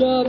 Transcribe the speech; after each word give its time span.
یا 0.00 0.22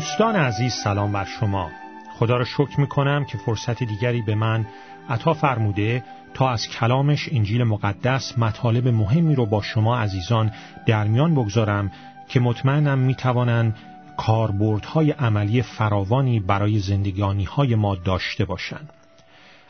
دوستان 0.00 0.36
عزیز 0.36 0.72
سلام 0.72 1.12
بر 1.12 1.24
شما 1.24 1.70
خدا 2.18 2.36
را 2.36 2.44
شکر 2.44 2.80
می 2.80 2.86
کنم 2.86 3.24
که 3.24 3.38
فرصت 3.38 3.82
دیگری 3.82 4.22
به 4.22 4.34
من 4.34 4.66
عطا 5.08 5.34
فرموده 5.34 6.04
تا 6.34 6.50
از 6.50 6.68
کلامش 6.68 7.28
انجیل 7.32 7.64
مقدس 7.64 8.38
مطالب 8.38 8.88
مهمی 8.88 9.34
رو 9.34 9.46
با 9.46 9.62
شما 9.62 9.98
عزیزان 9.98 10.52
در 10.86 11.04
میان 11.04 11.34
بگذارم 11.34 11.92
که 12.28 12.40
مطمئنم 12.40 12.98
می 12.98 13.14
توانند 13.14 13.76
کاربردهای 14.16 15.10
عملی 15.10 15.62
فراوانی 15.62 16.40
برای 16.40 16.78
زندگانی 16.78 17.44
های 17.44 17.74
ما 17.74 17.94
داشته 17.94 18.44
باشند. 18.44 18.92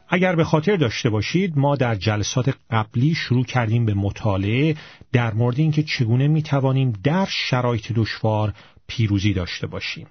اگر 0.08 0.36
به 0.36 0.44
خاطر 0.44 0.76
داشته 0.76 1.10
باشید 1.10 1.58
ما 1.58 1.76
در 1.76 1.94
جلسات 1.94 2.54
قبلی 2.70 3.14
شروع 3.14 3.44
کردیم 3.44 3.86
به 3.86 3.94
مطالعه 3.94 4.76
در 5.12 5.34
مورد 5.34 5.58
اینکه 5.58 5.82
چگونه 5.82 6.28
می 6.28 6.42
توانیم 6.42 6.92
در 7.04 7.26
شرایط 7.30 7.92
دشوار 7.92 8.54
پیروزی 8.86 9.32
داشته 9.32 9.66
باشیم 9.66 10.06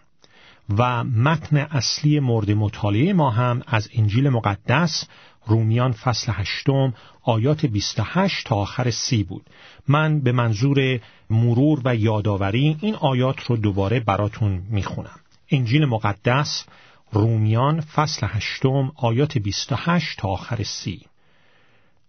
و 0.78 1.03
متن 1.03 1.57
اصلی 1.57 2.19
مورد 2.19 2.51
مطالعه 2.51 3.13
ما 3.13 3.30
هم 3.30 3.63
از 3.68 3.89
انجیل 3.94 4.30
مقدس 4.30 5.07
رومیان 5.45 5.92
فصل 5.92 6.31
هشتم 6.36 6.94
آیات 7.24 7.66
28 7.66 8.48
تا 8.48 8.56
آخر 8.56 8.89
سی 8.89 9.24
بود. 9.24 9.45
من 9.88 10.19
به 10.19 10.31
منظور 10.31 11.00
مرور 11.30 11.81
و 11.86 11.95
یادآوری 11.95 12.77
این 12.81 12.95
آیات 12.95 13.44
رو 13.44 13.57
دوباره 13.57 14.00
براتون 14.00 14.62
می‌خونم. 14.69 15.19
انجیل 15.51 15.86
مقدس 15.86 16.66
رومیان 17.12 17.81
فصل 17.81 18.27
هشتم 18.30 18.92
آیات 18.95 19.38
28 19.38 20.19
تا 20.19 20.27
آخر 20.27 20.63
سی. 20.63 21.01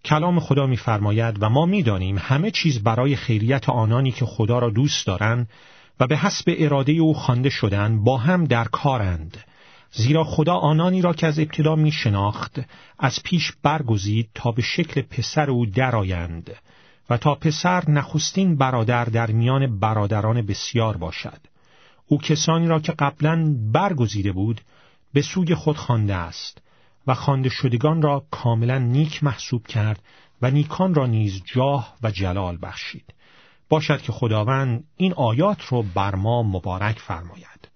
کلام 0.05 0.41
خدا 0.41 0.67
میفرماید 0.67 1.43
و 1.43 1.49
ما 1.49 1.67
می‌دانیم 1.67 2.19
همه 2.19 2.51
چیز 2.51 2.83
برای 2.83 3.17
خیریت 3.17 3.69
آنانی 3.69 4.11
که 4.11 4.25
خدا 4.25 4.59
را 4.59 4.71
دوست 4.71 5.07
دارند 5.07 5.49
و 6.00 6.06
به 6.06 6.17
حسب 6.17 6.55
اراده 6.58 6.93
او 6.93 7.14
خوانده 7.14 7.50
شدند 7.50 8.05
با 8.05 8.17
هم 8.17 8.44
در 8.44 8.64
کارند. 8.64 9.44
زیرا 9.93 10.25
خدا 10.25 10.55
آنانی 10.55 11.02
را 11.02 11.12
که 11.12 11.26
از 11.26 11.38
ابتدا 11.38 11.76
می 11.76 11.93
شناخت 11.93 12.61
از 12.99 13.23
پیش 13.25 13.52
برگزید 13.62 14.31
تا 14.35 14.52
به 14.52 14.62
شکل 14.62 15.02
پسر 15.02 15.50
او 15.50 15.67
درآیند 15.67 16.50
و 17.11 17.17
تا 17.17 17.35
پسر 17.35 17.91
نخستین 17.91 18.56
برادر 18.56 19.05
در 19.05 19.31
میان 19.31 19.79
برادران 19.79 20.43
بسیار 20.43 20.97
باشد. 20.97 21.41
او 22.06 22.19
کسانی 22.19 22.67
را 22.67 22.81
که 22.81 22.93
قبلا 22.93 23.55
برگزیده 23.73 24.32
بود 24.32 24.61
به 25.12 25.23
سوی 25.23 25.55
خود 25.55 25.76
خوانده 25.76 26.14
است 26.14 26.62
و 27.06 27.14
خوانده 27.14 27.49
شدگان 27.49 28.02
را 28.02 28.25
کاملا 28.31 28.79
نیک 28.79 29.25
محسوب 29.25 29.67
کرد 29.67 30.02
و 30.43 30.50
نیکان 30.50 30.94
را 30.94 31.06
نیز 31.06 31.43
جاه 31.44 31.94
و 32.02 32.11
جلال 32.11 32.58
بخشید. 32.62 33.05
باشد 33.71 34.03
که 34.03 34.13
خداوند 34.13 34.85
این 34.97 35.13
آیات 35.13 35.63
رو 35.63 35.83
بر 35.95 36.15
ما 36.15 36.43
مبارک 36.43 36.99
فرماید. 36.99 37.69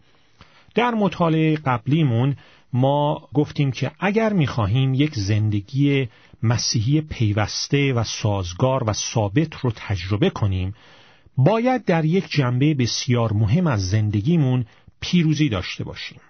در 0.74 0.90
مطالعه 0.90 1.56
قبلیمون 1.56 2.36
ما 2.72 3.28
گفتیم 3.34 3.72
که 3.72 3.90
اگر 4.00 4.32
می‌خواهیم 4.32 4.94
یک 4.94 5.14
زندگی 5.14 6.08
مسیحی 6.42 7.00
پیوسته 7.00 7.92
و 7.92 8.04
سازگار 8.04 8.84
و 8.86 8.92
ثابت 8.92 9.54
رو 9.56 9.72
تجربه 9.76 10.30
کنیم 10.30 10.74
باید 11.36 11.84
در 11.84 12.04
یک 12.04 12.30
جنبه 12.30 12.74
بسیار 12.74 13.32
مهم 13.32 13.66
از 13.66 13.90
زندگیمون 13.90 14.66
پیروزی 15.00 15.48
داشته 15.48 15.84
باشیم. 15.84 16.20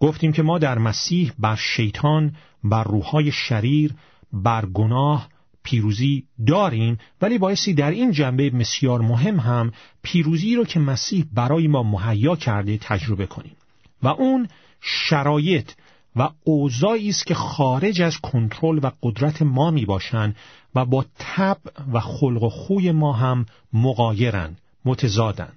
گفتیم 0.00 0.32
که 0.32 0.42
ما 0.42 0.58
در 0.58 0.78
مسیح 0.78 1.32
بر 1.38 1.56
شیطان 1.56 2.36
بر 2.64 2.84
روحهای 2.84 3.32
شریر 3.32 3.94
بر 4.32 4.66
گناه 4.66 5.28
پیروزی 5.66 6.24
داریم 6.46 6.98
ولی 7.22 7.38
بایستی 7.38 7.74
در 7.74 7.90
این 7.90 8.12
جنبه 8.12 8.50
بسیار 8.50 9.00
مهم 9.00 9.40
هم 9.40 9.72
پیروزی 10.02 10.54
رو 10.54 10.64
که 10.64 10.80
مسیح 10.80 11.24
برای 11.34 11.68
ما 11.68 11.82
مهیا 11.82 12.36
کرده 12.36 12.78
تجربه 12.78 13.26
کنیم. 13.26 13.56
و 14.02 14.08
اون 14.08 14.48
شرایط 14.80 15.70
و 16.16 16.28
اوضاعی 16.44 17.08
است 17.08 17.26
که 17.26 17.34
خارج 17.34 18.02
از 18.02 18.18
کنترل 18.18 18.80
و 18.82 18.90
قدرت 19.02 19.42
ما 19.42 19.70
می 19.70 19.84
باشند 19.84 20.36
و 20.74 20.84
با 20.84 21.04
تب 21.18 21.58
و 21.92 22.00
خلق 22.00 22.42
و 22.42 22.48
خوی 22.48 22.92
ما 22.92 23.12
هم 23.12 23.46
مقایرن 23.72 24.56
متضادن. 24.84 25.52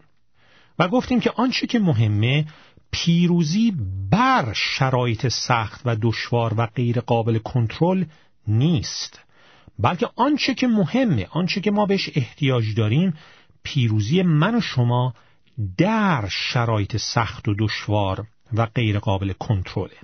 و 0.79 0.87
گفتیم 0.87 1.19
که 1.19 1.31
آنچه 1.35 1.67
که 1.67 1.79
مهمه 1.79 2.45
پیروزی 2.91 3.73
بر 4.11 4.53
شرایط 4.55 5.27
سخت 5.27 5.81
و 5.85 5.95
دشوار 6.01 6.53
و 6.57 6.65
غیر 6.65 6.99
قابل 6.99 7.37
کنترل 7.37 8.05
نیست. 8.47 9.19
بلکه 9.79 10.09
آنچه 10.15 10.53
که 10.53 10.67
مهمه 10.67 11.27
آنچه 11.31 11.61
که 11.61 11.71
ما 11.71 11.85
بهش 11.85 12.09
احتیاج 12.15 12.75
داریم 12.75 13.13
پیروزی 13.63 14.21
من 14.21 14.55
و 14.55 14.61
شما 14.61 15.13
در 15.77 16.27
شرایط 16.31 16.97
سخت 16.97 17.47
و 17.47 17.55
دشوار 17.59 18.25
و 18.53 18.65
غیر 18.65 18.99
قابل 18.99 19.33
کنترله. 19.33 19.97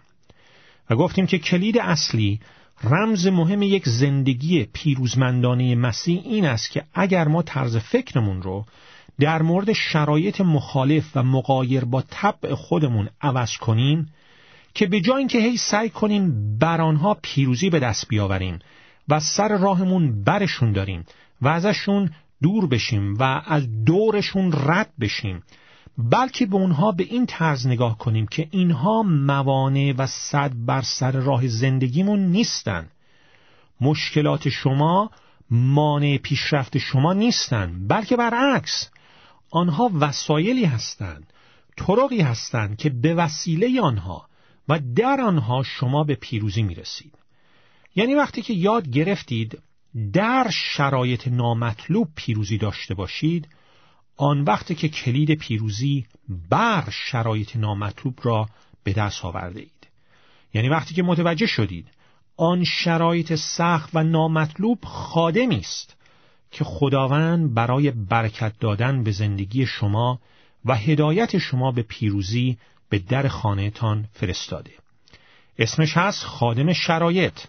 و 0.89 0.95
گفتیم 0.95 1.27
که 1.27 1.39
کلید 1.39 1.77
اصلی 1.77 2.39
رمز 2.83 3.27
مهم 3.27 3.61
یک 3.61 3.89
زندگی 3.89 4.63
پیروزمندانه 4.73 5.75
مسیح 5.75 6.21
این 6.25 6.45
است 6.45 6.71
که 6.71 6.83
اگر 6.93 7.27
ما 7.27 7.41
طرز 7.41 7.77
فکرمون 7.77 8.41
رو 8.41 8.65
در 9.19 9.41
مورد 9.41 9.73
شرایط 9.73 10.41
مخالف 10.41 11.11
و 11.15 11.23
مقایر 11.23 11.85
با 11.85 12.03
طبع 12.09 12.53
خودمون 12.53 13.09
عوض 13.21 13.57
کنیم 13.57 14.13
که 14.73 14.85
به 14.87 15.01
جای 15.01 15.17
اینکه 15.17 15.39
هی 15.39 15.57
سعی 15.57 15.89
کنیم 15.89 16.57
بر 16.57 16.81
آنها 16.81 17.17
پیروزی 17.21 17.69
به 17.69 17.79
دست 17.79 18.07
بیاوریم 18.07 18.59
و 19.09 19.19
سر 19.19 19.57
راهمون 19.57 20.23
برشون 20.23 20.71
داریم 20.71 21.05
و 21.41 21.47
ازشون 21.47 22.09
دور 22.41 22.67
بشیم 22.67 23.13
و 23.13 23.23
از 23.45 23.85
دورشون 23.85 24.51
رد 24.51 24.93
بشیم. 24.99 25.43
بلکه 25.97 26.45
به 26.45 26.55
اونها 26.55 26.91
به 26.91 27.03
این 27.03 27.25
طرز 27.25 27.67
نگاه 27.67 27.97
کنیم 27.97 28.27
که 28.27 28.47
اینها 28.51 29.03
موانع 29.03 29.93
و 29.97 30.07
صد 30.07 30.51
بر 30.65 30.81
سر 30.81 31.11
راه 31.11 31.47
زندگیمون 31.47 32.19
نیستن. 32.19 32.87
مشکلات 33.81 34.49
شما 34.49 35.11
مانع 35.49 36.17
پیشرفت 36.17 36.77
شما 36.77 37.13
نیستن 37.13 37.87
بلکه 37.87 38.17
برعکس. 38.17 38.89
آنها 39.51 39.91
وسایلی 39.99 40.65
هستند 40.65 41.33
طرقی 41.77 42.21
هستند 42.21 42.77
که 42.77 42.89
به 42.89 43.13
وسیله 43.13 43.81
آنها 43.81 44.25
و 44.69 44.79
در 44.95 45.21
آنها 45.21 45.63
شما 45.63 46.03
به 46.03 46.15
پیروزی 46.15 46.63
می‌رسید. 46.63 47.24
یعنی 47.95 48.15
وقتی 48.15 48.41
که 48.41 48.53
یاد 48.53 48.89
گرفتید 48.89 49.59
در 50.13 50.49
شرایط 50.51 51.27
نامطلوب 51.27 52.09
پیروزی 52.15 52.57
داشته 52.57 52.93
باشید 52.93 53.47
آن 54.17 54.41
وقتی 54.41 54.75
که 54.75 54.89
کلید 54.89 55.31
پیروزی 55.31 56.05
بر 56.49 56.89
شرایط 56.91 57.55
نامطلوب 57.55 58.19
را 58.23 58.49
به 58.83 58.93
دست 58.93 59.25
آورده 59.25 59.59
اید. 59.59 59.87
یعنی 60.53 60.69
وقتی 60.69 60.93
که 60.93 61.03
متوجه 61.03 61.45
شدید 61.45 61.87
آن 62.37 62.63
شرایط 62.63 63.35
سخت 63.35 63.89
و 63.93 64.03
نامطلوب 64.03 64.85
خادمی 64.85 65.59
است 65.59 65.95
که 66.51 66.63
خداوند 66.63 67.53
برای 67.53 67.91
برکت 67.91 68.53
دادن 68.59 69.03
به 69.03 69.11
زندگی 69.11 69.65
شما 69.65 70.19
و 70.65 70.75
هدایت 70.75 71.37
شما 71.37 71.71
به 71.71 71.81
پیروزی 71.81 72.57
به 72.89 72.99
در 72.99 73.27
خانهتان 73.27 74.07
فرستاده. 74.13 74.71
اسمش 75.57 75.97
هست 75.97 76.23
خادم 76.23 76.73
شرایط. 76.73 77.39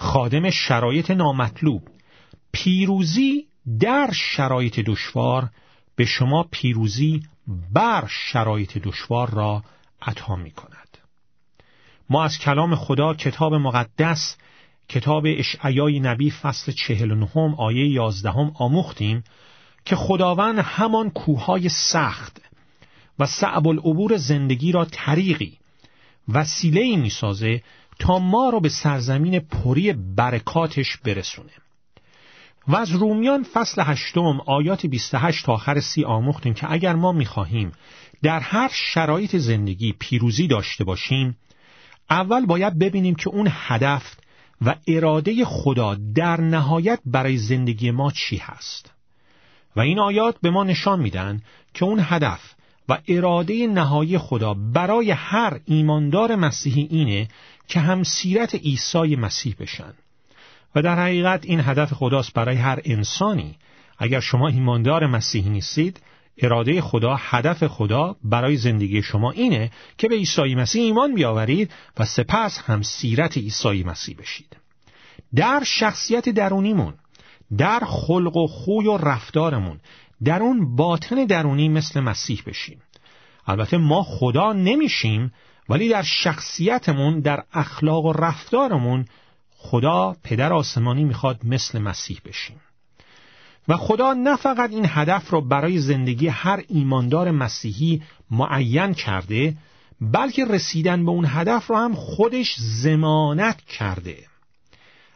خادم 0.00 0.50
شرایط 0.50 1.10
نامطلوب 1.10 1.82
پیروزی 2.52 3.46
در 3.80 4.10
شرایط 4.12 4.80
دشوار 4.80 5.50
به 5.96 6.04
شما 6.04 6.48
پیروزی 6.50 7.22
بر 7.72 8.06
شرایط 8.08 8.78
دشوار 8.78 9.30
را 9.30 9.62
عطا 10.02 10.36
می 10.36 10.50
کند. 10.50 10.98
ما 12.10 12.24
از 12.24 12.38
کلام 12.38 12.74
خدا 12.74 13.14
کتاب 13.14 13.54
مقدس 13.54 14.36
کتاب 14.88 15.24
اشعیای 15.26 16.00
نبی 16.00 16.30
فصل 16.30 16.72
چهل 16.72 17.14
نهم 17.14 17.54
آیه 17.54 17.88
یازدهم 17.88 18.52
آموختیم 18.54 19.24
که 19.84 19.96
خداوند 19.96 20.58
همان 20.58 21.10
کوههای 21.10 21.68
سخت 21.68 22.40
و 23.18 23.26
صعب 23.26 23.68
العبور 23.68 24.16
زندگی 24.16 24.72
را 24.72 24.84
طریقی 24.84 25.58
وسیله 26.28 26.96
می 26.96 27.10
سازه 27.10 27.62
تا 28.00 28.18
ما 28.18 28.50
را 28.50 28.60
به 28.60 28.68
سرزمین 28.68 29.38
پری 29.38 29.92
برکاتش 29.92 30.96
برسونه. 30.96 31.52
و 32.68 32.76
از 32.76 32.90
رومیان 32.90 33.42
فصل 33.42 33.82
هشتم 33.86 34.40
آیات 34.46 34.86
28 34.86 35.46
تا 35.46 35.52
آخر 35.52 35.80
سی 35.80 36.04
آموختیم 36.04 36.54
که 36.54 36.72
اگر 36.72 36.94
ما 36.94 37.12
می‌خواهیم 37.12 37.72
در 38.22 38.40
هر 38.40 38.70
شرایط 38.72 39.36
زندگی 39.36 39.94
پیروزی 39.98 40.46
داشته 40.46 40.84
باشیم 40.84 41.36
اول 42.10 42.46
باید 42.46 42.78
ببینیم 42.78 43.14
که 43.14 43.30
اون 43.30 43.48
هدف 43.50 44.16
و 44.60 44.74
اراده 44.88 45.44
خدا 45.44 45.94
در 46.14 46.40
نهایت 46.40 47.00
برای 47.06 47.36
زندگی 47.36 47.90
ما 47.90 48.10
چی 48.10 48.36
هست. 48.36 48.92
و 49.76 49.80
این 49.80 49.98
آیات 49.98 50.36
به 50.42 50.50
ما 50.50 50.64
نشان 50.64 51.00
میدن 51.00 51.42
که 51.74 51.84
اون 51.84 52.00
هدف 52.02 52.54
و 52.88 52.98
اراده 53.08 53.66
نهایی 53.66 54.18
خدا 54.18 54.54
برای 54.54 55.10
هر 55.10 55.60
ایماندار 55.64 56.36
مسیحی 56.36 56.88
اینه 56.90 57.28
که 57.70 57.80
هم 57.80 58.02
سیرت 58.02 58.54
عیسی 58.54 59.16
مسیح 59.16 59.54
بشن. 59.60 59.92
و 60.74 60.82
در 60.82 61.02
حقیقت 61.02 61.44
این 61.44 61.60
هدف 61.60 61.92
خداست 61.92 62.32
برای 62.32 62.56
هر 62.56 62.80
انسانی. 62.84 63.56
اگر 63.98 64.20
شما 64.20 64.48
ایماندار 64.48 65.06
مسیحی 65.06 65.50
نیستید 65.50 66.00
اراده 66.38 66.80
خدا 66.80 67.16
هدف 67.18 67.66
خدا 67.66 68.16
برای 68.24 68.56
زندگی 68.56 69.02
شما 69.02 69.30
اینه 69.30 69.70
که 69.98 70.08
به 70.08 70.14
عیسی 70.14 70.54
مسیح 70.54 70.82
ایمان 70.82 71.14
بیاورید 71.14 71.70
و 71.98 72.04
سپس 72.04 72.58
هم 72.58 72.82
سیرت 72.82 73.36
عیسی 73.36 73.82
مسیح 73.82 74.16
بشید. 74.16 74.56
در 75.34 75.62
شخصیت 75.64 76.28
درونیمون 76.28 76.94
در 77.58 77.80
خلق 77.80 78.36
و 78.36 78.46
خوی 78.46 78.86
و 78.86 78.96
رفتارمون 78.96 79.80
در 80.24 80.42
اون 80.42 80.76
باطن 80.76 81.24
درونی 81.24 81.68
مثل 81.68 82.00
مسیح 82.00 82.42
بشیم. 82.46 82.82
البته 83.46 83.76
ما 83.76 84.02
خدا 84.02 84.52
نمیشیم 84.52 85.32
ولی 85.70 85.88
در 85.88 86.02
شخصیتمون 86.02 87.20
در 87.20 87.44
اخلاق 87.52 88.04
و 88.04 88.12
رفتارمون 88.12 89.06
خدا 89.56 90.16
پدر 90.24 90.52
آسمانی 90.52 91.04
می‌خواد 91.04 91.40
مثل 91.44 91.78
مسیح 91.78 92.20
بشیم 92.24 92.60
و 93.68 93.76
خدا 93.76 94.12
نه 94.12 94.36
فقط 94.36 94.70
این 94.70 94.86
هدف 94.88 95.32
را 95.32 95.40
برای 95.40 95.78
زندگی 95.78 96.28
هر 96.28 96.64
ایماندار 96.68 97.30
مسیحی 97.30 98.02
معین 98.30 98.94
کرده 98.94 99.56
بلکه 100.00 100.44
رسیدن 100.44 101.04
به 101.04 101.10
اون 101.10 101.26
هدف 101.28 101.70
را 101.70 101.78
هم 101.78 101.94
خودش 101.94 102.54
زمانت 102.58 103.60
کرده. 103.60 104.16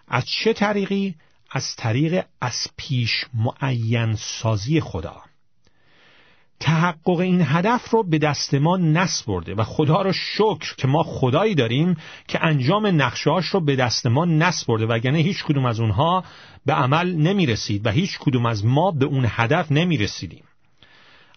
از 0.09 0.25
چه 0.25 0.53
طریقی؟ 0.53 1.15
از 1.51 1.77
طریق 1.77 2.25
از 2.41 2.69
پیش 2.77 3.27
معین 3.35 4.17
سازی 4.17 4.81
خدا. 4.81 5.23
تحقق 6.61 7.19
این 7.19 7.43
هدف 7.45 7.91
رو 7.91 8.03
به 8.03 8.19
دست 8.19 8.55
ما 8.55 8.77
نسپرده 8.77 9.55
و 9.55 9.65
خدا 9.65 10.03
رو 10.03 10.13
شکر 10.13 10.75
که 10.77 10.89
ما 10.89 11.03
خدایی 11.03 11.55
داریم 11.55 11.97
که 12.29 12.45
انجام 12.45 12.87
نقشهاش 12.87 13.47
رو 13.47 13.61
به 13.61 13.77
دست 13.77 14.07
ما 14.07 14.25
نسپرده 14.25 14.87
وگرنه 14.87 15.19
هیچ 15.19 15.45
کدوم 15.45 15.67
از 15.67 15.81
اونها 15.81 16.25
به 16.67 16.73
عمل 16.73 17.15
نمی 17.15 17.47
رسید 17.47 17.87
و 17.87 17.91
هیچ 17.91 18.19
کدوم 18.19 18.47
از 18.47 18.65
ما 18.65 18.91
به 18.91 19.07
اون 19.07 19.27
هدف 19.29 19.73
نمی 19.73 19.97
رسیدیم. 19.97 20.45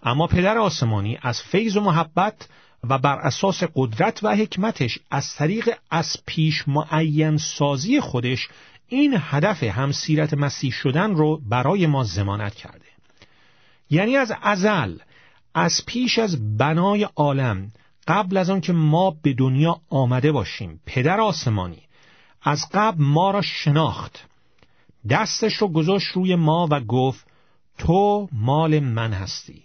اما 0.03 0.27
پدر 0.27 0.57
آسمانی 0.57 1.17
از 1.21 1.41
فیض 1.41 1.77
و 1.77 1.81
محبت 1.81 2.47
و 2.83 2.97
بر 2.97 3.15
اساس 3.15 3.63
قدرت 3.75 4.23
و 4.23 4.35
حکمتش 4.35 4.99
از 5.11 5.35
طریق 5.35 5.69
از 5.89 6.17
پیش 6.25 6.67
معین 6.67 7.37
سازی 7.37 8.01
خودش 8.01 8.49
این 8.87 9.17
هدف 9.19 9.63
همسیرت 9.63 10.33
مسیح 10.33 10.71
شدن 10.71 11.15
رو 11.15 11.41
برای 11.49 11.87
ما 11.87 12.03
زمانت 12.03 12.55
کرده 12.55 12.85
یعنی 13.89 14.17
از 14.17 14.33
ازل 14.41 14.97
از 15.59 15.85
پیش 15.85 16.19
از 16.19 16.57
بنای 16.57 17.03
عالم 17.15 17.71
قبل 18.07 18.37
از 18.37 18.49
آن 18.49 18.61
که 18.61 18.73
ما 18.73 19.11
به 19.21 19.33
دنیا 19.33 19.81
آمده 19.89 20.31
باشیم 20.31 20.81
پدر 20.85 21.19
آسمانی 21.19 21.81
از 22.41 22.65
قبل 22.73 23.03
ما 23.03 23.31
را 23.31 23.41
شناخت. 23.41 24.25
دستش 25.09 25.53
رو 25.53 25.67
گذاشت 25.67 26.07
روی 26.07 26.35
ما 26.35 26.67
و 26.71 26.79
گفت 26.79 27.27
تو 27.77 28.29
مال 28.31 28.79
من 28.79 29.13
هستی 29.13 29.63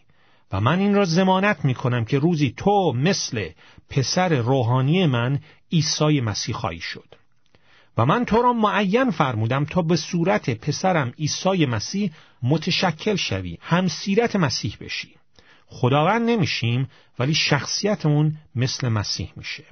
و 0.53 0.61
من 0.61 0.79
این 0.79 0.95
را 0.95 1.05
زمانت 1.05 1.65
می 1.65 1.75
کنم 1.75 2.05
که 2.05 2.19
روزی 2.19 2.55
تو 2.57 2.93
مثل 2.93 3.49
پسر 3.89 4.29
روحانی 4.29 5.07
من 5.07 5.41
عیسی 5.73 6.21
مسیح 6.21 6.55
خواهی 6.55 6.81
شد. 6.81 7.15
و 7.97 8.07
من 8.07 8.25
تو 8.25 8.43
را 8.43 8.53
معین 8.53 9.11
فرمودم 9.11 9.65
تا 9.65 9.83
به 9.83 9.97
صورت 9.97 10.51
پسرم 10.51 11.13
عیسی 11.19 11.67
مسیح 11.67 12.13
متشکل 12.43 13.17
شوی 13.17 13.59
همسیرت 13.61 14.37
مسیح 14.37 14.77
بشی. 14.81 15.22
خداوند 15.73 16.31
نمیشیم 16.31 16.88
ولی 17.19 17.35
شخصیتمون 17.35 18.37
مثل 18.55 18.88
مسیح 18.88 19.33
میشه. 19.37 19.64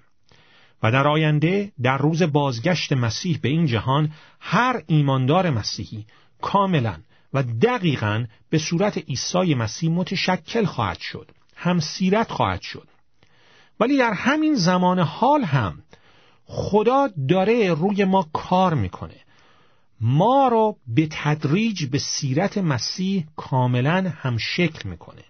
و 0.82 0.92
در 0.92 1.08
آینده 1.08 1.72
در 1.82 1.98
روز 1.98 2.22
بازگشت 2.22 2.92
مسیح 2.92 3.38
به 3.42 3.48
این 3.48 3.66
جهان 3.66 4.12
هر 4.40 4.82
ایماندار 4.86 5.50
مسیحی 5.50 6.06
کاملا 6.40 6.96
و 7.34 7.42
دقیقا 7.42 8.24
به 8.50 8.58
صورت 8.58 8.98
عیسی 8.98 9.54
مسیح 9.54 9.90
متشکل 9.90 10.64
خواهد 10.64 10.98
شد 10.98 11.30
هم 11.56 11.80
سیرت 11.80 12.30
خواهد 12.30 12.60
شد. 12.60 12.88
ولی 13.80 13.98
در 13.98 14.12
همین 14.12 14.54
زمان 14.54 14.98
حال 14.98 15.42
هم 15.42 15.82
خدا 16.44 17.08
داره 17.28 17.74
روی 17.74 18.04
ما 18.04 18.28
کار 18.32 18.74
می‌کنه. 18.74 19.16
ما 20.00 20.48
رو 20.48 20.76
به 20.86 21.08
تدریج 21.10 21.84
به 21.84 21.98
سیرت 21.98 22.58
مسیح 22.58 23.26
کاملا 23.36 24.12
هم 24.16 24.36
شکل 24.38 24.88
می‌کنه. 24.88 25.22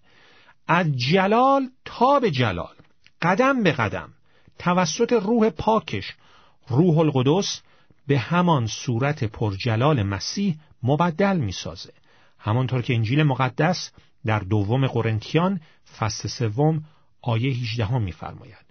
از 0.72 0.96
جلال 0.96 1.70
تا 1.84 2.20
به 2.20 2.30
جلال 2.30 2.74
قدم 3.22 3.62
به 3.62 3.72
قدم. 3.72 4.08
توسط 4.58 5.12
روح 5.12 5.50
پاکش 5.50 6.14
روح 6.68 6.98
القدس 6.98 7.60
به 8.06 8.18
همان 8.18 8.66
صورت 8.66 9.24
پرجلال 9.24 10.02
مسیح 10.02 10.56
مبدل 10.82 11.36
می‌سازه. 11.36 11.92
همانطور 12.38 12.82
که 12.82 12.94
انجیل 12.94 13.22
مقدس 13.22 13.90
در 14.26 14.38
دوم 14.38 14.86
قرنتیان 14.86 15.60
فصل 15.98 16.28
سوم 16.28 16.84
آیه 17.22 17.50
18 17.52 17.98
میفرماید. 17.98 18.66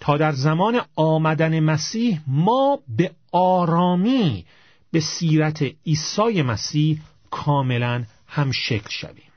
تا 0.00 0.16
در 0.16 0.32
زمان 0.32 0.80
آمدن 0.96 1.60
مسیح 1.60 2.20
ما 2.26 2.78
به 2.88 3.10
آرامی 3.32 4.44
به 4.92 5.00
سیرت 5.00 5.62
عیسی 5.86 6.42
مسیح 6.42 7.00
کاملا 7.30 8.04
هم 8.26 8.52
شکل 8.52 8.90
شویم. 8.90 9.29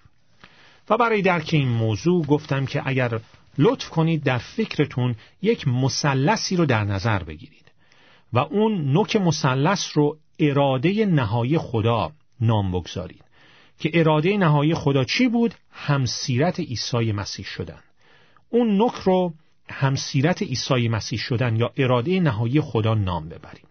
و 0.90 0.98
برای 0.98 1.22
درک 1.22 1.50
این 1.54 1.68
موضوع 1.68 2.25
گفتم 2.25 2.66
که 2.66 2.82
اگر 2.86 3.20
لطف 3.58 3.90
کنید 3.90 4.24
در 4.24 4.38
فکرتون 4.38 5.16
یک 5.42 5.68
مثلثی 5.68 6.56
رو 6.56 6.66
در 6.66 6.84
نظر 6.84 7.24
بگیرید 7.24 7.72
و 8.34 8.40
اون 8.40 8.92
نوک 8.92 9.16
مثلث 9.16 9.88
رو 9.94 10.18
اراده 10.40 11.06
نهایی 11.06 11.58
خدا 11.58 12.12
نام 12.42 12.72
بگذارید. 12.72 13.24
که 13.80 13.92
اراده 13.94 14.38
نهایی 14.38 14.74
خدا 14.74 15.04
چی 15.04 15.28
بود؟ 15.28 15.54
همسیرت 15.72 16.60
عیسی 16.60 17.12
مسیح 17.12 17.46
شدن. 17.46 17.80
اون 18.50 18.78
نوک 18.78 18.94
رو 18.94 19.34
همسیرت 19.70 20.42
عیسی 20.42 20.88
مسیح 20.88 21.20
شدن 21.20 21.56
یا 21.56 21.72
اراده 21.78 22.20
نهایی 22.20 22.62
خدا 22.62 22.94
نام 22.94 23.30
ببریم. 23.30 23.66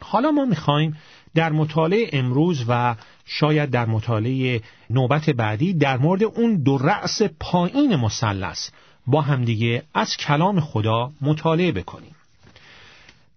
حالا 0.00 0.30
ما 0.30 0.44
می‌خوایم 0.44 0.96
در 1.34 1.52
مطالعه 1.52 2.08
امروز 2.12 2.64
و 2.68 2.94
شاید 3.24 3.70
در 3.70 3.86
مطالعه 3.86 4.60
نوبت 4.90 5.30
بعدی 5.30 5.74
در 5.74 5.98
مورد 5.98 6.22
اون 6.22 6.62
دو 6.62 6.78
رأس 6.78 7.22
پایین 7.40 7.96
مثلث 7.96 8.70
با 9.06 9.20
همدیگه 9.20 9.82
از 9.94 10.16
کلام 10.16 10.60
خدا 10.60 11.12
مطالعه 11.20 11.72
بکنیم. 11.72 12.14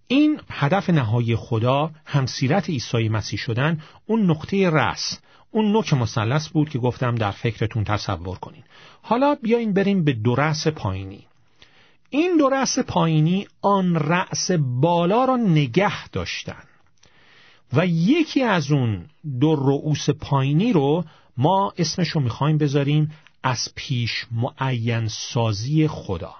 این 0.08 0.40
هدف 0.50 0.90
نهایی 0.90 1.36
خدا 1.36 1.90
همسیرت 2.06 2.70
عیسی 2.70 3.08
مسیح 3.08 3.38
شدن 3.38 3.80
اون 4.06 4.30
نقطه 4.30 4.70
رأس 4.70 5.18
اون 5.50 5.72
نوک 5.72 5.94
مثلث 5.94 6.48
بود 6.48 6.68
که 6.68 6.78
گفتم 6.78 7.14
در 7.14 7.30
فکرتون 7.30 7.84
تصور 7.84 8.38
کنین. 8.38 8.62
حالا 9.02 9.34
بیاین 9.34 9.72
بریم 9.72 10.04
به 10.04 10.12
دو 10.12 10.34
رأس 10.34 10.66
پایینی. 10.66 11.26
این 12.10 12.36
دو 12.36 12.48
رأس 12.48 12.78
پایینی 12.78 13.46
آن 13.62 13.94
رأس 13.94 14.50
بالا 14.50 15.24
را 15.24 15.36
نگه 15.36 16.08
داشتن. 16.08 16.62
و 17.72 17.86
یکی 17.86 18.42
از 18.42 18.72
اون 18.72 19.06
دو 19.40 19.54
رؤوس 19.54 20.10
پایینی 20.10 20.72
رو 20.72 21.04
ما 21.36 21.72
اسمش 21.78 22.08
رو 22.08 22.20
می‌خوایم 22.20 22.58
بذاریم 22.58 23.12
از 23.42 23.68
پیش 23.74 24.26
معین 24.32 25.08
سازی 25.08 25.88
خدا. 25.88 26.34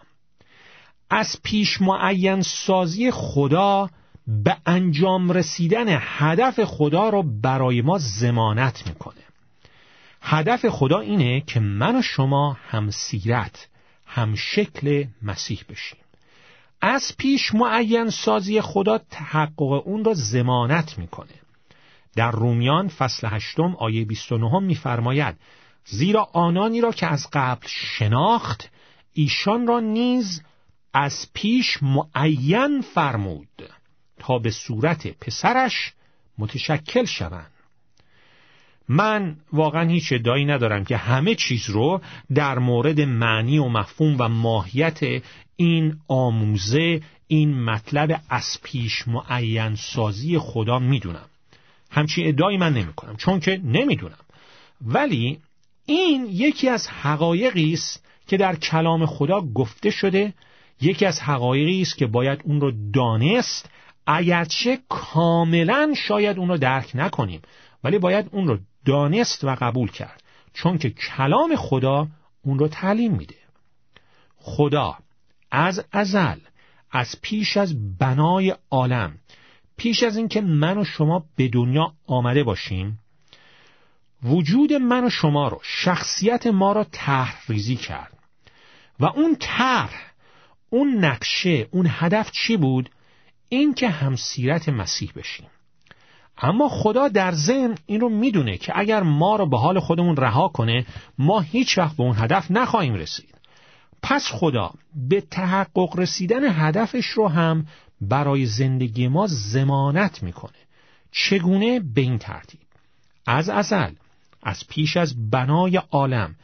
از 1.11 1.43
پیش 1.43 1.83
معین 1.83 2.43
سازی 2.43 3.11
خدا 3.11 3.91
به 4.27 4.57
انجام 4.67 5.31
رسیدن 5.33 5.87
هدف 5.89 6.65
خدا 6.65 7.09
رو 7.09 7.23
برای 7.23 7.83
ما 7.83 7.99
زمانت 7.99 8.87
می‌کنه. 8.87 9.23
هدف 10.23 10.69
خدا 10.69 10.99
اینه 10.99 11.41
که 11.41 11.61
من 11.61 11.99
و 11.99 12.03
شما 12.03 12.57
هم 12.69 12.91
سیرت 12.91 13.69
هم 14.07 14.35
شکل 14.35 15.05
مسیح 15.23 15.65
بشیم. 15.69 15.99
از 16.81 17.17
پیش 17.19 17.55
معین 17.55 18.11
سازی 18.11 18.61
خدا 18.61 18.99
تحقق 18.99 19.87
اون 19.87 20.05
را 20.05 20.15
زمانت 20.15 20.99
می‌کنه. 20.99 21.35
در 22.17 22.31
رومیان 22.31 22.89
فصل 22.89 23.29
هشتم 23.31 23.77
آیه 23.79 24.05
29 24.05 24.59
میفرماید 24.59 25.37
زیرا 25.85 26.29
آنانی 26.33 26.81
را 26.81 26.93
که 26.93 27.07
از 27.07 27.29
قبل 27.33 27.67
شناخت 27.69 28.71
ایشان 29.13 29.67
را 29.67 29.81
نیز 29.81 30.43
از 30.93 31.27
پیش 31.35 31.79
معین 31.83 32.81
فرمود 32.81 33.71
تا 34.19 34.39
به 34.39 34.51
صورت 34.51 35.07
پسرش 35.07 35.93
متشکل 36.39 37.05
شوند. 37.05 37.51
من 38.89 39.37
واقعا 39.53 39.89
هیچ 39.89 40.13
ادعایی 40.13 40.45
ندارم 40.45 40.85
که 40.85 40.97
همه 40.97 41.35
چیز 41.35 41.71
رو 41.71 42.01
در 42.35 42.59
مورد 42.59 43.01
معنی 43.01 43.59
و 43.59 43.69
مفهوم 43.69 44.17
و 44.19 44.29
ماهیت 44.29 45.23
این 45.57 45.97
آموزه 46.09 47.01
این 47.27 47.65
مطلب 47.65 48.21
از 48.29 48.59
پیش 48.63 49.09
معین 49.09 49.75
سازی 49.75 50.39
خدا 50.39 50.79
می‌دونم. 50.79 51.29
همچین 51.91 52.29
ادعایی 52.29 52.59
من 52.59 52.73
نمی 52.73 52.93
کنم 52.93 53.17
چون 53.17 53.41
که 53.41 53.61
نمی‌دونم. 53.65 54.19
ولی 54.87 55.39
این 55.87 56.27
یکی 56.31 56.69
از 56.69 56.89
حقایقی 56.89 57.73
است 57.73 58.05
که 58.27 58.37
در 58.37 58.57
کلام 58.57 59.07
خدا 59.07 59.41
گفته 59.41 59.91
شده 59.91 60.35
یکی 60.81 61.07
از 61.07 61.21
حقایقی 61.21 61.83
است 61.83 61.97
که 61.97 62.07
باید 62.07 62.41
اون 62.45 62.61
رو 62.61 62.73
دانست 62.93 63.71
اگرچه 64.07 64.79
کاملا 64.89 65.95
شاید 65.97 66.39
اون 66.39 66.49
رو 66.49 66.59
درک 66.59 66.91
نکنیم 66.95 67.43
ولی 67.85 67.99
باید 67.99 68.29
اون 68.33 68.49
رو 68.49 68.59
دانست 68.85 69.45
و 69.45 69.55
قبول 69.61 69.91
کرد. 69.91 70.23
چون 70.55 70.79
که 70.79 70.91
کلام 70.91 71.57
خدا 71.57 72.09
اون 72.43 72.59
رو 72.59 72.69
تعلیم 72.69 73.13
میده. 73.13 73.35
خدا 74.37 74.99
از 75.51 75.85
ازل 75.93 76.39
از 76.91 77.21
پیش 77.23 77.57
از 77.57 77.99
بنای 77.99 78.55
عالم. 78.71 79.19
پیش 79.77 80.03
از 80.03 80.17
اینکه 80.17 80.41
من 80.41 80.79
و 80.79 80.85
شما 80.85 81.25
به 81.37 81.49
دنیا 81.49 81.93
آمده 82.07 82.45
باشیم 82.45 82.99
وجود 84.23 84.73
من 84.73 85.05
و 85.05 85.11
شما 85.11 85.49
رو 85.49 85.61
شخصیت 85.63 86.47
ما 86.47 86.73
رو 86.73 86.85
طرح 86.93 87.43
ریزی 87.49 87.77
کرد. 87.77 88.19
و 89.01 89.05
اون 89.05 89.37
طرح 89.41 90.13
اون 90.71 91.05
نقشه 91.05 91.69
اون 91.71 91.87
هدف 91.91 92.31
چی 92.31 92.57
بود؟ 92.57 92.91
این 93.49 93.75
که 93.75 93.89
همسیرت 93.89 94.69
مسیح 94.69 95.13
بشیم. 95.17 95.47
اما 96.39 96.69
خدا 96.69 97.09
در 97.09 97.33
ذهن 97.33 97.75
این 97.87 98.01
رو 98.01 98.09
می‌دونه 98.09 98.57
که 98.57 98.73
اگر 98.79 99.03
ما 99.03 99.37
رو 99.37 99.49
به 99.49 99.59
حال 99.59 99.81
خودمون 99.81 100.17
رها 100.17 100.49
کنه 100.49 100.87
ما 101.19 101.41
هیچ 101.41 101.79
وقت 101.79 101.97
به 101.97 102.03
اون 102.03 102.17
هدف 102.19 102.51
نخواهیم 102.51 102.95
رسید. 102.95 103.36
پس 104.03 104.29
خدا 104.33 104.71
به 105.09 105.21
تحقق 105.21 105.99
رسیدن 105.99 106.45
هدفش 106.45 107.07
رو 107.07 107.29
هم 107.29 107.67
برای 108.01 108.47
زندگی 108.47 109.09
ما 109.09 109.27
زمانت 109.27 110.23
می‌کنه. 110.23 110.59
چگونه؟ 111.13 111.81
به 111.81 112.01
این 112.01 112.19
ترتیب. 112.19 112.61
از 113.27 113.49
ازل 113.49 113.93
از 114.43 114.67
پیش 114.69 114.97
از 114.97 115.31
بنای 115.31 115.77
عالم 115.91 116.35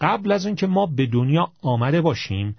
قبل 0.00 0.32
از 0.32 0.46
اینکه 0.46 0.66
ما 0.66 0.86
به 0.86 1.06
دنیا 1.06 1.52
آمده 1.62 2.00
باشیم 2.00 2.56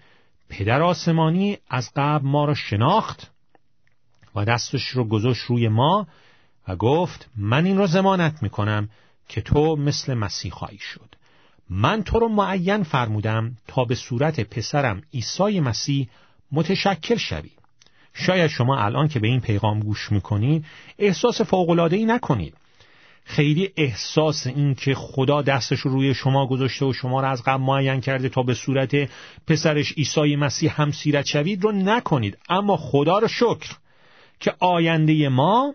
پدر 0.49 0.81
آسمانی 0.81 1.57
از 1.69 1.91
قبل 1.95 2.27
ما 2.27 2.45
را 2.45 2.53
شناخت 2.53 3.31
و 4.35 4.45
دستش 4.45 4.87
رو 4.87 5.03
گذاشت 5.03 5.41
روی 5.41 5.67
ما 5.67 6.07
و 6.67 6.75
گفت 6.75 7.29
من 7.35 7.65
این 7.65 7.77
را 7.77 7.87
زمانت 7.87 8.43
می‌کنم 8.43 8.89
که 9.29 9.41
تو 9.41 9.75
مثل 9.75 10.13
مسیح 10.13 10.51
خواهی 10.51 10.77
شد. 10.77 11.15
من 11.69 12.03
تو 12.03 12.19
رو 12.19 12.29
معین 12.29 12.83
فرمودم 12.83 13.57
تا 13.67 13.85
به 13.85 13.95
صورت 13.95 14.39
پسرم 14.39 15.01
عیسی 15.13 15.59
مسیح 15.59 16.09
متشکل 16.51 17.15
شوی. 17.15 17.49
شاید 18.13 18.47
شما 18.47 18.77
الان 18.77 19.07
که 19.07 19.19
به 19.19 19.27
این 19.27 19.39
پیغام 19.39 19.79
گوش 19.79 20.11
می‌کنید 20.11 20.65
احساس 20.99 21.41
فوقلادهی 21.41 22.05
نکنید 22.05 22.53
خیلی 23.23 23.69
احساس 23.77 24.47
این 24.47 24.75
که 24.75 24.95
خدا 24.95 25.41
دستش 25.41 25.79
رو 25.79 25.91
روی 25.91 26.13
شما 26.13 26.47
گذاشته 26.47 26.85
و 26.85 26.93
شما 26.93 27.21
را 27.21 27.29
از 27.29 27.43
قبل 27.43 27.63
معین 27.63 28.01
کرده 28.01 28.29
تا 28.29 28.43
به 28.43 28.53
صورت 28.53 29.09
پسرش 29.47 29.91
عیسی 29.91 30.35
مسیح 30.35 30.81
هم 30.81 30.91
سیرت 30.91 31.25
شوید 31.25 31.63
رو 31.63 31.71
نکنید. 31.71 32.37
اما 32.49 32.77
خدا 32.77 33.19
رو 33.19 33.27
شکر 33.27 33.75
که 34.39 34.53
آینده 34.59 35.29
ما 35.29 35.73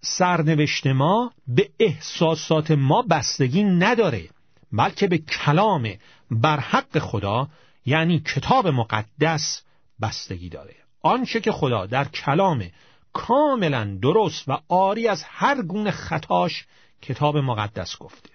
سرنوشت 0.00 0.86
ما 0.86 1.32
به 1.48 1.68
احساسات 1.78 2.70
ما 2.70 3.02
بستگی 3.02 3.64
نداره. 3.64 4.28
بلکه 4.72 5.06
به 5.06 5.18
کلام 5.18 5.88
بر 6.30 6.60
حق 6.60 6.98
خدا 6.98 7.48
یعنی 7.86 8.20
کتاب 8.20 8.68
مقدس 8.68 9.62
بستگی 10.02 10.48
داره. 10.48 10.74
آنچه 11.02 11.40
که 11.40 11.52
خدا 11.52 11.86
در 11.86 12.04
کلام 12.04 12.64
کاملا 13.12 13.98
درست 14.02 14.48
و 14.48 14.58
آری 14.68 15.08
از 15.08 15.24
هر 15.26 15.62
گونه 15.62 15.90
خطاش 15.90 16.66
کتاب 17.02 17.36
مقدس 17.36 17.98
گفته. 17.98 18.30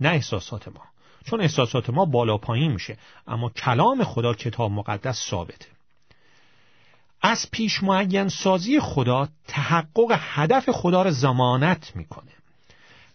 نه 0.00 0.08
احساسات 0.08 0.68
ما. 0.68 0.82
چون 1.24 1.40
احساسات 1.40 1.90
ما 1.90 2.04
بالا 2.04 2.38
پایین 2.38 2.72
میشه 2.72 2.98
اما 3.26 3.50
کلام 3.50 4.04
خدا 4.04 4.34
کتاب 4.34 4.70
مقدس 4.70 5.26
ثابته. 5.30 5.66
از 7.22 7.50
پیش 7.50 7.82
معین 7.82 8.28
سازی 8.28 8.80
خدا 8.80 9.28
تحقق 9.48 10.18
هدف 10.18 10.70
خدا 10.70 11.02
را 11.02 11.10
زمانت 11.10 11.96
می‌کنه. 11.96 12.32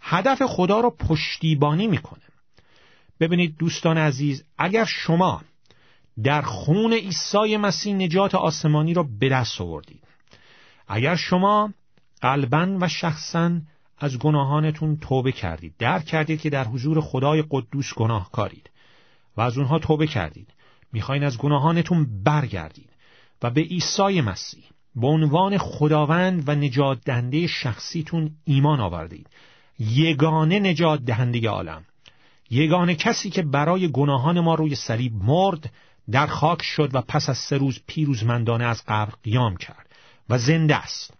هدف 0.01 0.43
خدا 0.43 0.79
را 0.79 0.89
پشتیبانی 0.89 1.87
می‌کنه. 1.87 2.28
ببینید 3.19 3.57
دوستان 3.57 3.97
عزیز 3.97 4.43
اگر 4.57 4.85
شما 4.85 5.41
در 6.23 6.41
خون 6.41 6.93
عیسی 6.93 7.57
مسیح 7.57 7.95
نجات 7.95 8.35
آسمانی 8.35 8.93
را 8.93 9.03
به 9.19 9.29
دست 9.29 9.61
آوردید 9.61 10.03
اگر 10.87 11.15
شما 11.15 11.73
قلبا 12.21 12.77
و 12.81 12.87
شخصا 12.87 13.61
از 13.97 14.19
گناهانتون 14.19 14.97
توبه 14.97 15.31
کردید 15.31 15.73
درک 15.79 16.05
کردید 16.05 16.41
که 16.41 16.49
در 16.49 16.63
حضور 16.63 17.01
خدای 17.01 17.43
قدوس 17.49 17.93
گناه 17.93 18.31
کارید 18.31 18.69
و 19.37 19.41
از 19.41 19.57
اونها 19.57 19.79
توبه 19.79 20.07
کردید 20.07 20.53
می‌خواین 20.93 21.23
از 21.23 21.37
گناهانتون 21.37 22.23
برگردید 22.23 22.89
و 23.41 23.49
به 23.49 23.61
عیسی 23.61 24.21
مسیح 24.21 24.63
به 24.95 25.07
عنوان 25.07 25.57
خداوند 25.57 26.43
و 26.49 26.55
نجات 26.55 27.01
دهنده 27.05 27.47
شخصیتون 27.47 28.31
ایمان 28.45 28.79
آوردید 28.79 29.27
یگانه 29.79 30.59
نجات 30.59 31.01
دهنده 31.01 31.49
عالم. 31.49 31.85
یگانه 32.49 32.95
کسی 32.95 33.29
که 33.29 33.41
برای 33.41 33.91
گناهان 33.91 34.39
ما 34.39 34.55
روی 34.55 34.75
صلیب 34.75 35.13
مرد 35.23 35.71
در 36.11 36.27
خاک 36.27 36.61
شد 36.61 36.89
و 36.93 37.01
پس 37.01 37.29
از 37.29 37.37
سه 37.37 37.57
روز 37.57 37.79
پیروزمندانه 37.87 38.65
از 38.65 38.83
قبر 38.87 39.13
قیام 39.23 39.57
کرد 39.57 39.89
و 40.29 40.37
زنده 40.37 40.75
است. 40.75 41.13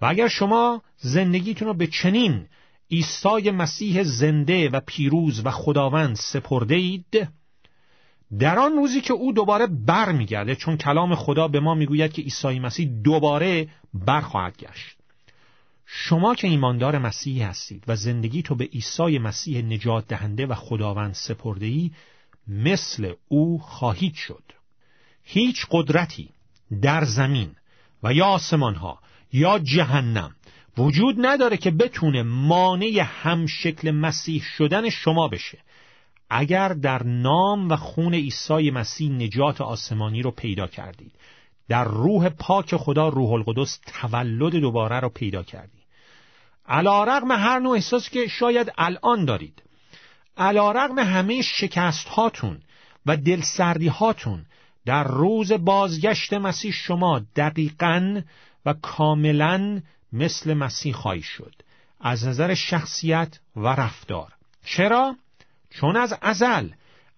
و 0.00 0.06
اگر 0.06 0.28
شما 0.28 0.82
زندگیتون 0.96 1.68
رو 1.68 1.74
به 1.74 1.86
چنین 1.86 2.46
عیسی 2.90 3.50
مسیح 3.50 4.02
زنده 4.02 4.68
و 4.68 4.80
پیروز 4.86 5.46
و 5.46 5.50
خداوند 5.50 6.16
سپرده 6.16 6.74
اید 6.74 7.28
در 8.38 8.58
آن 8.58 8.72
روزی 8.72 9.00
که 9.00 9.12
او 9.12 9.32
دوباره 9.32 9.66
بر 9.66 10.12
میگرده 10.12 10.56
چون 10.56 10.76
کلام 10.76 11.14
خدا 11.14 11.48
به 11.48 11.60
ما 11.60 11.74
می‌گوید 11.74 12.12
که 12.12 12.22
عیسی 12.22 12.58
مسیح 12.58 12.88
دوباره 13.04 13.68
برخواهد 13.94 14.56
گشت. 14.56 14.95
شما 15.86 16.34
که 16.34 16.48
ایماندار 16.48 16.98
مسیحی 16.98 17.42
هستید 17.42 17.84
و 17.86 17.96
زندگی 17.96 18.42
تو 18.42 18.54
به 18.54 18.64
عیسی 18.64 19.18
مسیح 19.18 19.62
نجات 19.62 20.06
دهنده 20.06 20.46
و 20.46 20.54
خداوند 20.54 21.14
سپرده 21.14 21.66
ای 21.66 21.90
مثل 22.48 23.12
او 23.28 23.58
خواهید 23.58 24.14
شد. 24.14 24.42
هیچ 25.22 25.66
قدرتی 25.70 26.28
در 26.82 27.04
زمین 27.04 27.50
و 28.02 28.12
یا 28.12 28.26
آسمان 28.26 28.74
ها 28.74 28.98
یا 29.32 29.58
جهنم 29.58 30.34
وجود 30.78 31.16
نداره 31.18 31.56
که 31.56 31.70
بتونه 31.70 32.22
مانع 32.22 33.06
همشکل 33.22 33.90
مسیح 33.90 34.42
شدن 34.42 34.90
شما 34.90 35.28
بشه. 35.28 35.58
اگر 36.30 36.68
در 36.68 37.02
نام 37.02 37.68
و 37.68 37.76
خون 37.76 38.14
عیسی 38.14 38.70
مسیح 38.70 39.10
نجات 39.10 39.60
آسمانی 39.60 40.22
رو 40.22 40.30
پیدا 40.30 40.66
کردید 40.66 41.12
در 41.68 41.84
روح 41.84 42.28
پاک 42.28 42.76
خدا 42.76 43.08
روح 43.08 43.32
القدس 43.32 43.80
تولد 43.86 44.56
دوباره 44.56 45.00
رو 45.00 45.08
پیدا 45.08 45.42
کردید. 45.42 45.85
علا 46.68 47.04
رقم 47.04 47.32
هر 47.32 47.58
نوع 47.58 47.74
احساسی 47.74 48.10
که 48.10 48.28
شاید 48.28 48.72
الان 48.78 49.24
دارید. 49.24 49.62
علا 50.36 50.72
رقم 50.72 50.98
همه 50.98 51.42
شکست 51.42 52.08
هاتون 52.08 52.60
و 53.06 53.16
دلسردی 53.16 53.88
هاتون 53.88 54.44
در 54.86 55.04
روز 55.04 55.52
بازگشت 55.52 56.32
مسیح 56.32 56.72
شما 56.72 57.20
دقیقا 57.36 58.20
و 58.66 58.72
کاملا 58.82 59.80
مثل 60.12 60.54
مسیح 60.54 60.94
خواهی 60.94 61.22
شد. 61.22 61.54
از 62.00 62.26
نظر 62.26 62.54
شخصیت 62.54 63.38
و 63.56 63.68
رفتار. 63.68 64.32
چرا؟ 64.64 65.16
چون 65.70 65.96
از 65.96 66.18
ازل 66.20 66.68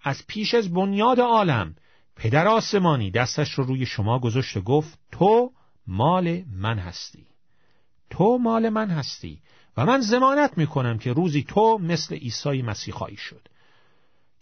از 0.02 0.26
پیش 0.26 0.54
از 0.54 0.74
بنیاد 0.74 1.20
عالم 1.20 1.74
پدر 2.16 2.48
آسمانی 2.48 3.10
دستش 3.10 3.50
رو 3.50 3.64
روی 3.64 3.86
شما 3.86 4.18
گذاشت 4.18 4.56
و 4.56 4.60
گفت 4.60 4.98
تو 5.12 5.52
مال 5.86 6.42
من 6.52 6.78
هستی. 6.78 7.27
تو 8.10 8.38
مال 8.38 8.68
من 8.68 8.90
هستی 8.90 9.38
و 9.76 9.86
من 9.86 10.00
زمانت 10.00 10.58
می‌کنم 10.58 10.98
که 10.98 11.12
روزی 11.12 11.42
تو 11.42 11.78
مثل 11.78 12.14
عیسی 12.14 12.62
مسیح 12.62 12.94
خواهی 12.94 13.16
شد. 13.16 13.48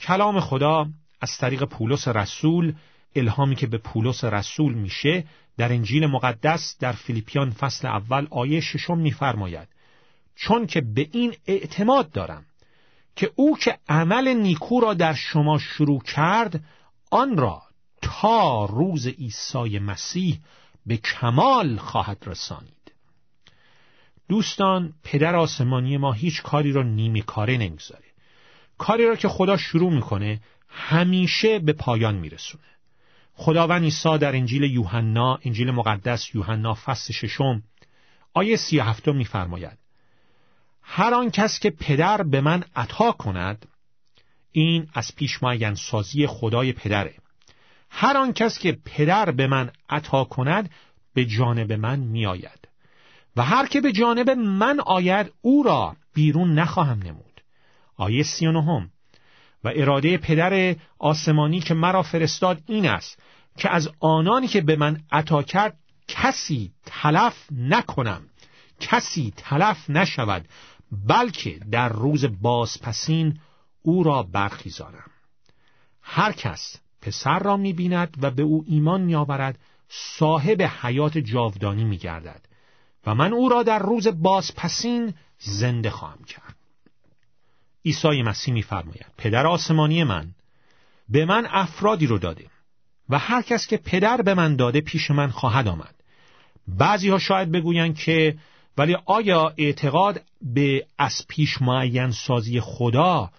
کلام 0.00 0.40
خدا 0.40 0.88
از 1.20 1.38
طریق 1.38 1.64
پولس 1.64 2.08
رسول 2.08 2.74
الهامی 3.16 3.56
که 3.56 3.66
به 3.66 3.78
پولس 3.78 4.24
رسول 4.24 4.74
میشه 4.74 5.24
در 5.56 5.72
انجیل 5.72 6.06
مقدس 6.06 6.76
در 6.80 6.92
فیلیپیان 6.92 7.50
فصل 7.50 7.88
اول 7.88 8.26
آیه 8.30 8.60
ششم 8.60 8.98
میفرماید 8.98 9.68
چون 10.36 10.66
که 10.66 10.80
به 10.80 11.08
این 11.12 11.34
اعتماد 11.46 12.10
دارم 12.10 12.44
که 13.16 13.32
او 13.34 13.56
که 13.56 13.78
عمل 13.88 14.28
نیکو 14.28 14.80
را 14.80 14.94
در 14.94 15.14
شما 15.14 15.58
شروع 15.58 16.00
کرد 16.00 16.64
آن 17.10 17.36
را 17.36 17.62
تا 18.02 18.64
روز 18.64 19.06
عیسی 19.06 19.78
مسیح 19.78 20.40
به 20.86 20.96
کمال 20.96 21.76
خواهد 21.76 22.22
رسانید 22.26 22.75
دوستان 24.28 24.92
پدر 25.02 25.36
آسمانی 25.36 25.96
ما 25.96 26.12
هیچ 26.12 26.42
کاری 26.42 26.72
را 26.72 26.82
نیمی 26.82 27.22
کاره 27.22 27.56
نمی‌گذاره. 27.56 28.04
کاری 28.78 29.06
را 29.06 29.16
که 29.16 29.28
خدا 29.28 29.56
شروع 29.56 29.92
می‌کنه 29.92 30.40
همیشه 30.68 31.58
به 31.58 31.72
پایان 31.72 32.14
میرسونه. 32.14 32.64
خداوند 33.34 33.82
عیسی 33.82 34.18
در 34.18 34.36
انجیل 34.36 34.62
یوحنا 34.62 35.38
انجیل 35.44 35.70
مقدس 35.70 36.34
یوحنا 36.34 36.74
فصل 36.74 37.12
ششم 37.12 37.62
آیه 38.34 38.56
سی 38.56 38.78
هفتم 38.78 39.16
میفرماید 39.16 39.78
هر 40.82 41.14
آن 41.14 41.30
کس 41.30 41.60
که 41.60 41.70
پدر 41.70 42.22
به 42.22 42.40
من 42.40 42.64
عطا 42.76 43.12
کند 43.12 43.66
این 44.52 44.88
از 44.94 45.16
پیش 45.16 45.38
سازی 45.74 46.26
خدای 46.26 46.72
پدره. 46.72 47.14
هر 47.90 48.16
آن 48.16 48.32
کس 48.32 48.58
که 48.58 48.78
پدر 48.84 49.30
به 49.30 49.46
من 49.46 49.70
عطا 49.88 50.24
کند 50.24 50.70
به 51.14 51.24
جانب 51.24 51.72
من 51.72 51.98
میآید. 51.98 52.65
و 53.36 53.42
هر 53.42 53.66
که 53.66 53.80
به 53.80 53.92
جانب 53.92 54.30
من 54.30 54.80
آید 54.80 55.32
او 55.40 55.62
را 55.62 55.96
بیرون 56.14 56.54
نخواهم 56.54 57.02
نمود. 57.02 57.40
آیه 57.96 58.22
سی 58.22 58.46
و 58.46 58.80
و 59.64 59.72
اراده 59.74 60.18
پدر 60.18 60.76
آسمانی 60.98 61.60
که 61.60 61.74
مرا 61.74 62.02
فرستاد 62.02 62.62
این 62.66 62.88
است 62.88 63.22
که 63.56 63.70
از 63.70 63.88
آنانی 64.00 64.48
که 64.48 64.60
به 64.60 64.76
من 64.76 65.00
عطا 65.12 65.42
کرد 65.42 65.78
کسی 66.08 66.72
تلف 66.86 67.46
نکنم. 67.52 68.22
کسی 68.80 69.32
تلف 69.36 69.90
نشود 69.90 70.48
بلکه 71.08 71.60
در 71.70 71.88
روز 71.88 72.24
بازپسین 72.42 73.38
او 73.82 74.02
را 74.02 74.22
برخیزانم. 74.22 75.10
هر 76.02 76.32
کس 76.32 76.76
پسر 77.02 77.38
را 77.38 77.56
می‌بیند 77.56 78.16
و 78.22 78.30
به 78.30 78.42
او 78.42 78.64
ایمان 78.66 79.00
میآورد 79.00 79.58
صاحب 79.88 80.62
حیات 80.62 81.18
جاودانی 81.18 81.84
میگردد. 81.84 82.45
و 83.06 83.14
من 83.14 83.32
او 83.32 83.48
را 83.48 83.62
در 83.62 83.78
روز 83.78 84.08
بازپسین 84.08 85.14
زنده 85.38 85.90
خواهم 85.90 86.24
کرد. 86.24 86.56
عیسی 87.84 88.22
مسیح 88.22 88.54
میفرماید 88.54 89.06
پدر 89.18 89.46
آسمانی 89.46 90.04
من 90.04 90.34
به 91.08 91.24
من 91.24 91.46
افرادی 91.50 92.06
رو 92.06 92.18
داده 92.18 92.46
و 93.08 93.18
هر 93.18 93.42
کس 93.42 93.66
که 93.66 93.76
پدر 93.76 94.22
به 94.22 94.34
من 94.34 94.56
داده 94.56 94.80
پیش 94.80 95.10
من 95.10 95.30
خواهد 95.30 95.68
آمد. 95.68 95.94
بعضی 96.68 97.08
ها 97.08 97.18
شاید 97.18 97.52
بگویند 97.52 97.96
که 97.96 98.36
ولی 98.78 98.96
آیا 99.04 99.54
اعتقاد 99.56 100.22
به 100.42 100.86
از 100.98 101.24
پیش 101.28 101.62
معین 101.62 102.10
سازی 102.10 102.60
خدا 102.60 103.30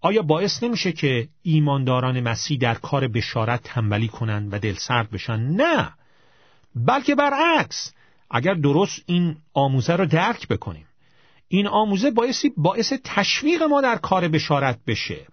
آیا 0.00 0.22
باعث 0.22 0.62
نمیشه 0.62 0.92
که 0.92 1.28
ایمانداران 1.42 2.20
مسیح 2.20 2.58
در 2.58 2.74
کار 2.74 3.08
بشارت 3.08 3.62
تنبلی 3.62 4.08
کنند 4.08 4.54
و 4.54 4.58
دلسرد 4.58 5.10
بشن؟ 5.10 5.40
نه 5.40 5.92
بلکه 6.74 7.14
برعکس 7.14 7.92
اگر 8.30 8.54
درست 8.54 9.02
این 9.06 9.36
آموزه 9.54 9.96
رو 9.96 10.06
درک 10.06 10.48
بکنیم 10.48 10.86
این 11.48 11.66
آموزه 11.66 12.10
باعثی 12.10 12.52
باعث 12.56 12.92
تشویق 13.04 13.62
ما 13.62 13.80
در 13.80 13.96
کار 13.96 14.28
بشارت 14.28 14.78
بشه. 14.86 15.26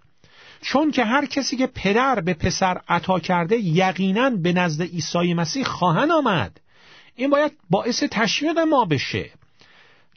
چون 0.60 0.90
که 0.90 1.04
هر 1.04 1.26
کسی 1.26 1.56
که 1.56 1.66
پدر 1.66 2.20
به 2.20 2.34
پسر 2.34 2.80
عطا 2.88 3.18
کرده 3.18 3.56
یقینا 3.56 4.30
به 4.30 4.52
نزد 4.52 4.82
عیسی 4.82 5.34
مسیح 5.34 5.64
خواهند 5.64 6.10
آمد. 6.10 6.60
این 7.14 7.30
باید 7.30 7.52
باعث 7.70 8.02
تشویق 8.10 8.58
ما 8.58 8.84
بشه. 8.84 9.30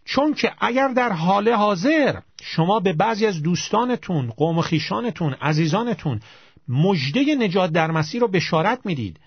چون 0.05 0.33
که 0.33 0.51
اگر 0.59 0.87
در 0.87 1.11
حال 1.11 1.49
حاضر 1.49 2.19
شما 2.41 2.79
به 2.79 2.93
بعضی 2.93 3.25
از 3.25 3.43
دوستانتون، 3.43 4.29
قوم 4.29 4.61
خیشانتون، 4.61 5.33
عزیزانتون 5.33 6.19
مجده 6.67 7.35
نجات 7.35 7.71
در 7.71 7.91
مسیح 7.91 8.21
رو 8.21 8.27
بشارت 8.27 8.79
می‌دید 8.85 9.19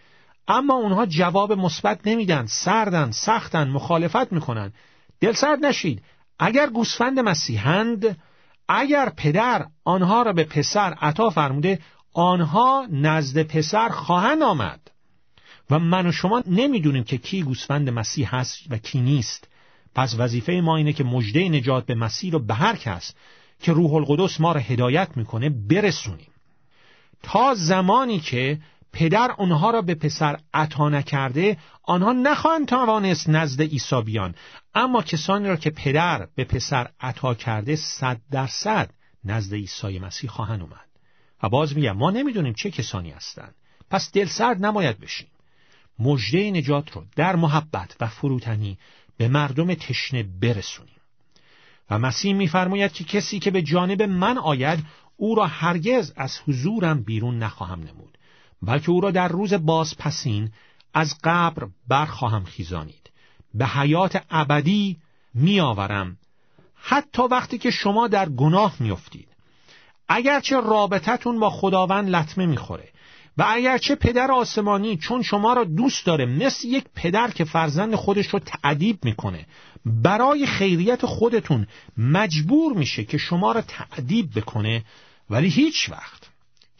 اما 0.50 0.74
اونها 0.74 1.06
جواب 1.06 1.52
مثبت 1.52 2.06
نمیدن 2.06 2.46
سردن 2.46 3.10
سختن 3.10 3.68
مخالفت 3.68 4.32
می‌کنن. 4.32 4.72
دل 5.20 5.32
سرد 5.32 5.64
نشید 5.64 6.02
اگر 6.38 6.66
گوسفند 6.66 7.20
مسیحند 7.20 8.18
اگر 8.68 9.12
پدر 9.16 9.66
آنها 9.84 10.22
را 10.22 10.32
به 10.32 10.44
پسر 10.44 10.94
عطا 11.00 11.30
فرموده 11.30 11.78
آنها 12.14 12.86
نزد 12.90 13.42
پسر 13.42 13.88
خواهند 13.88 14.42
آمد. 14.42 14.80
و 15.70 15.78
من 15.78 16.06
و 16.06 16.12
شما 16.12 16.42
نمی‌دونیم 16.46 17.04
که 17.04 17.18
کی 17.18 17.42
گوسفند 17.42 17.90
مسیح 17.90 18.36
هست 18.36 18.58
و 18.70 18.78
کی 18.78 19.00
نیست. 19.00 19.48
پس 19.94 20.14
وظیفه 20.18 20.52
ما 20.52 20.76
اینه 20.76 20.92
که 20.92 21.04
مژده 21.04 21.48
نجات 21.48 21.86
به 21.86 21.94
مسیح 21.94 22.32
رو 22.32 22.38
به 22.38 22.54
هر 22.54 22.76
کس 22.76 23.14
که 23.62 23.72
روح 23.72 23.94
القدس 23.94 24.40
ما 24.40 24.52
را 24.52 24.60
هدایت 24.60 25.08
می‌کنه 25.16 25.50
برسونیم. 25.50 26.30
تا 27.22 27.54
زمانی 27.54 28.20
که 28.20 28.58
پدر 28.92 29.30
آنها 29.38 29.70
را 29.70 29.82
به 29.82 29.94
پسر 29.94 30.40
عطا 30.54 30.88
نکرده 30.88 31.58
آنها 31.82 32.12
نخواهند 32.12 32.68
توانست 32.68 33.28
نزد 33.28 33.62
عیسی 33.62 34.02
بیان. 34.02 34.34
اما 34.74 35.02
کسانی 35.02 35.48
را 35.48 35.56
که 35.56 35.70
پدر 35.70 36.28
به 36.34 36.44
پسر 36.44 36.88
عطا 37.00 37.34
کرده 37.34 37.76
صد 37.76 38.20
درصد 38.30 38.90
نزد 39.24 39.54
عیسی 39.54 39.98
مسیح 39.98 40.30
خواهند 40.30 40.60
اومد. 40.60 40.86
و 41.42 41.48
باز 41.48 41.76
میگم 41.76 41.92
ما 41.92 42.10
نمی‌دونیم 42.10 42.54
چه 42.54 42.70
کسانی 42.70 43.10
هستند. 43.10 43.54
پس 43.90 44.12
دل 44.12 44.26
سرد 44.26 44.66
نباید 44.66 45.00
بشیم. 45.00 45.28
مژده 45.98 46.50
نجات 46.50 46.92
رو 46.92 47.04
در 47.16 47.36
محبت 47.36 47.96
و 48.00 48.06
فروتنی 48.06 48.78
به 49.16 49.28
مردم 49.28 49.74
تشنه 49.74 50.22
برسونیم. 50.22 51.00
و 51.90 51.98
مسیح 51.98 52.34
میفرماید 52.34 52.92
که 52.92 53.04
کسی 53.04 53.38
که 53.38 53.50
به 53.50 53.62
جانب 53.62 54.02
من 54.02 54.38
آید 54.38 54.84
او 55.16 55.34
را 55.34 55.46
هرگز 55.46 56.12
از 56.16 56.38
حضورم 56.46 57.02
بیرون 57.02 57.38
نخواهم 57.38 57.80
نمود. 57.80 58.18
بلکه 58.62 58.90
او 58.90 59.00
را 59.00 59.10
در 59.10 59.28
روز 59.28 59.54
بازپسین 59.54 60.50
از 60.94 61.14
قبر 61.24 61.68
برخواهم 61.88 62.44
خیزانید. 62.44 63.10
به 63.54 63.66
حیات 63.66 64.22
ابدی 64.30 64.96
میآورم. 65.34 66.16
حتی 66.74 67.22
وقتی 67.22 67.58
که 67.58 67.70
شما 67.70 68.08
در 68.08 68.28
گناه 68.28 68.74
میافتید. 68.80 69.28
اگرچه 70.08 70.60
رابطتون 70.60 71.40
با 71.40 71.50
خداوند 71.50 72.08
لطمه 72.10 72.46
می‌خوره 72.46 72.88
و 73.38 73.44
اگرچه 73.48 73.94
پدر 73.94 74.32
آسمانی 74.32 74.96
چون 74.96 75.22
شما 75.22 75.52
را 75.52 75.64
دوست 75.64 76.06
داره 76.06 76.26
مثل 76.26 76.68
یک 76.68 76.84
پدر 76.94 77.30
که 77.30 77.44
فرزند 77.44 77.94
خودش 77.94 78.26
رو 78.26 78.38
تعدیب 78.38 79.04
می‌کنه 79.04 79.46
برای 79.84 80.46
خیریت 80.46 81.06
خودتون 81.06 81.66
مجبور 81.96 82.72
میشه 82.72 83.04
که 83.04 83.18
شما 83.18 83.52
را 83.52 83.60
تعدیب 83.60 84.38
بکنه 84.38 84.84
ولی 85.30 85.48
هیچ 85.48 85.90
وقت. 85.90 86.29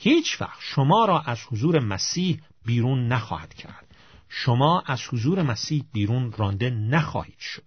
هیچ 0.03 0.41
وقت 0.41 0.61
شما 0.61 1.05
را 1.05 1.21
از 1.21 1.39
حضور 1.51 1.81
مسیح 1.81 2.41
بیرون 2.67 3.09
نخواهد 3.09 3.55
کرد. 3.55 3.87
شما 4.29 4.83
از 4.87 5.01
حضور 5.09 5.43
مسیح 5.43 5.85
بیرون 5.93 6.33
رانده 6.33 6.71
نخواهید 6.71 7.39
شد. 7.39 7.63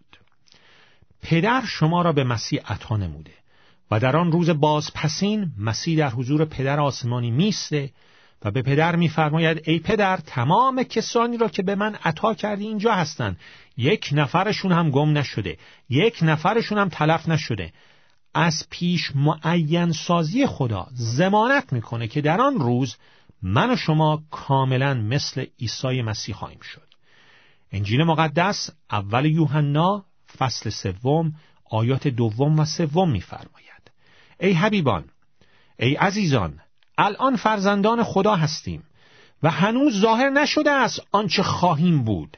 پدر 1.22 1.66
شما 1.66 2.02
را 2.02 2.12
به 2.12 2.24
مسیح 2.24 2.62
عطا 2.68 2.98
نموده 2.98 3.32
و 3.92 4.00
در 4.00 4.18
آن 4.18 4.32
روز 4.32 4.50
بازپسین 4.50 5.52
مسیح 5.58 5.98
در 5.98 6.10
حضور 6.10 6.46
پدر 6.46 6.80
آسمانی 6.80 7.32
میسته 7.32 7.92
و 8.46 8.52
به 8.52 8.62
پدر 8.62 8.96
میفرماید 8.96 9.62
ای 9.70 9.80
پدر 9.80 10.18
تمام 10.18 10.84
کسانی 10.84 11.38
را 11.38 11.48
که 11.48 11.64
به 11.64 11.76
من 11.76 11.96
عطا 11.96 12.34
کردی 12.34 12.68
اینجا 12.68 12.94
هستند. 12.94 13.40
یک 13.78 14.10
نفرشون 14.12 14.72
هم 14.72 14.90
گم 14.90 15.18
نشده 15.18 15.58
یک 15.90 16.20
نفرشون 16.22 16.78
هم 16.78 16.90
تلف 16.90 17.30
نشده. 17.30 17.74
از 18.34 18.68
پیش 18.70 19.12
معین 19.16 19.92
سازی 19.92 20.48
خدا 20.48 20.88
زمانت 20.94 21.74
می‌کنه 21.74 22.08
که 22.08 22.22
در 22.22 22.42
آن 22.42 22.60
روز 22.60 22.96
من 23.42 23.74
و 23.74 23.76
شما 23.76 24.24
کاملا 24.32 24.94
مثل 24.94 25.46
عیسی 25.60 26.02
مسیح 26.02 26.36
خواهیم 26.36 26.60
شد. 26.60 26.88
انجیل 27.72 28.04
مقدس 28.04 28.70
اول 28.92 29.26
یوحنا 29.26 30.06
فصل 30.38 30.70
سوم 30.70 31.34
آیات 31.72 32.08
دوم 32.08 32.60
و 32.60 32.66
سوم 32.66 33.12
میفرماید. 33.12 33.92
ای 34.40 34.54
حبیبان 34.54 35.06
ای 35.80 35.96
عزیزان 35.96 36.60
الان 36.98 37.36
فرزندان 37.36 38.04
خدا 38.04 38.36
هستیم 38.36 38.84
و 39.44 39.50
هنوز 39.50 40.02
ظاهر 40.02 40.30
نشده 40.30 40.72
است 40.72 41.02
آنچه 41.12 41.44
خواهیم 41.44 42.04
بود. 42.04 42.38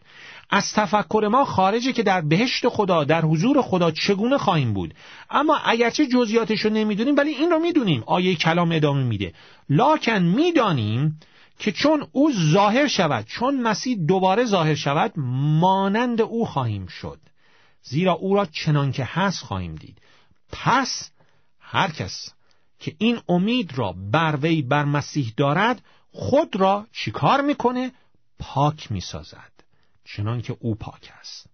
از 0.49 0.73
تفکر 0.73 1.27
ما 1.31 1.45
خارجه 1.45 1.93
که 1.93 2.03
در 2.03 2.21
بهشت 2.21 2.69
خدا 2.69 3.03
در 3.03 3.21
حضور 3.21 3.61
خدا 3.61 3.91
چگونه 3.91 4.37
خواهیم 4.37 4.73
بود. 4.73 4.93
اما 5.29 5.57
اگرچه 5.65 6.07
جزئیاتش 6.07 6.59
رو 6.61 6.69
نمی‌دونیم 6.69 7.17
ولی 7.17 7.29
این 7.29 7.51
رو 7.51 7.59
می‌دونیم. 7.59 8.03
آیه 8.07 8.35
کلام 8.35 8.71
ادامه 8.71 9.03
میده. 9.03 9.33
لاکن 9.69 10.21
می‌دانیم 10.21 11.19
که 11.59 11.71
چون 11.71 12.07
او 12.11 12.31
ظاهر 12.53 12.87
شود 12.87 13.25
چون 13.25 13.61
مسیح 13.61 13.97
دوباره 14.07 14.45
ظاهر 14.45 14.75
شود 14.75 15.11
مانند 15.59 16.21
او 16.21 16.45
خواهیم 16.45 16.87
شد. 16.87 17.19
زیرا 17.83 18.13
او 18.13 18.35
را 18.35 18.45
چنان 18.45 18.91
که 18.91 19.03
هست 19.05 19.43
خواهیم 19.43 19.75
دید. 19.75 19.97
پس 20.51 21.09
هر 21.59 21.91
کس 21.91 22.33
که 22.79 22.95
این 22.97 23.19
امید 23.29 23.77
را 23.77 23.95
بر 24.11 24.37
وی 24.41 24.61
بر 24.61 24.85
مسیح 24.85 25.33
دارد 25.37 25.81
خود 26.11 26.55
را 26.55 26.87
چیکار 26.91 27.41
می‌کنه؟ 27.41 27.91
پاک 28.39 28.91
می‌سازد. 28.91 29.54
چنان 30.05 30.41
که 30.41 30.57
او 30.59 30.75
پاک 30.75 31.11
است. 31.19 31.49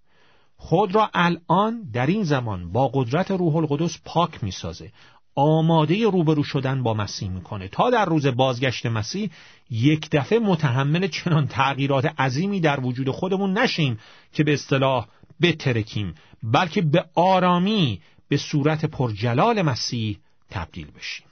خود 0.57 0.95
را 0.95 1.09
الان 1.13 1.89
در 1.93 2.05
این 2.05 2.23
زمان 2.23 2.71
با 2.71 2.87
قدرت 2.93 3.31
روح 3.31 3.55
القدس 3.55 3.99
پاک 4.05 4.43
می‌سازه. 4.43 4.91
آماده 5.35 6.09
روبرو 6.09 6.43
شدن 6.43 6.83
با 6.83 6.93
مسیح 6.93 7.29
می‌کنه. 7.29 7.67
تا 7.67 7.89
در 7.89 8.05
روز 8.05 8.27
بازگشت 8.27 8.85
مسیح 8.85 9.29
یک 9.69 10.09
دفعه 10.11 10.39
متحمل 10.39 11.07
چنان 11.07 11.47
تغییرات 11.47 12.05
عظیمی 12.05 12.59
در 12.59 12.79
وجود 12.79 13.09
خودمون 13.09 13.57
نشیم 13.57 13.99
که 14.33 14.43
به 14.43 14.53
اصطلاح 14.53 15.07
بترکیم 15.41 16.15
بلکه 16.43 16.81
به 16.81 17.05
آرامی 17.15 18.01
به 18.27 18.37
صورت 18.37 18.85
پرجلال 18.85 19.61
مسیح 19.61 20.19
تبدیل 20.49 20.91
بشیم. 20.91 21.27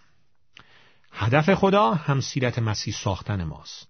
هدف 1.12 1.54
خدا 1.54 1.94
همسیرت 1.94 2.60
مسیح 2.60 2.94
ساختن 2.94 3.44
ماست. 3.44 3.89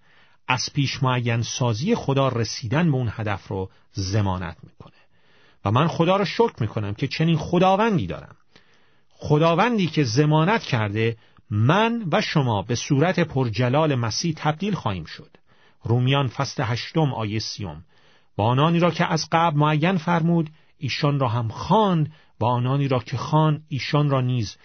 از 0.50 0.70
پیش 0.74 1.04
معین 1.04 1.42
سازی 1.42 1.96
خدا 1.96 2.28
رسیدن 2.28 2.92
به 2.92 2.98
اون 2.98 3.10
هدف 3.12 3.48
رو 3.48 3.70
زمانت 3.92 4.58
می‌کنه. 4.64 4.94
و 5.66 5.72
من 5.72 5.88
خدا 5.88 6.18
رو 6.18 6.26
شکر 6.26 6.54
می‌کنم 6.60 6.94
که 6.94 7.08
چنین 7.08 7.38
خداوندی 7.38 8.08
دارم. 8.08 8.36
خداوندی 9.10 9.88
که 9.88 10.04
زمانت 10.04 10.64
کرده 10.64 11.18
من 11.50 12.04
و 12.12 12.22
شما 12.22 12.62
به 12.62 12.76
صورت 12.76 13.20
پرجلال 13.20 13.96
مسیح 13.96 14.34
تبدیل 14.38 14.74
خواهیم 14.76 15.06
شد. 15.06 15.38
رومیان 15.84 16.28
فصل 16.28 16.64
هشتم 16.64 17.14
آیه 17.14 17.40
سیوم. 17.40 17.84
و 18.38 18.42
آنانی 18.42 18.80
را 18.80 18.92
که 18.92 19.12
از 19.12 19.28
قبل 19.32 19.58
معین 19.58 19.98
فرمود 19.98 20.50
ایشان 20.78 21.20
را 21.20 21.28
هم 21.28 21.48
خواند 21.48 22.12
و 22.40 22.46
آنانی 22.46 22.88
را 22.88 23.00
که 23.00 23.18
خان 23.18 23.64
ایشان 23.68 24.10
را 24.10 24.22
نیز 24.22 24.58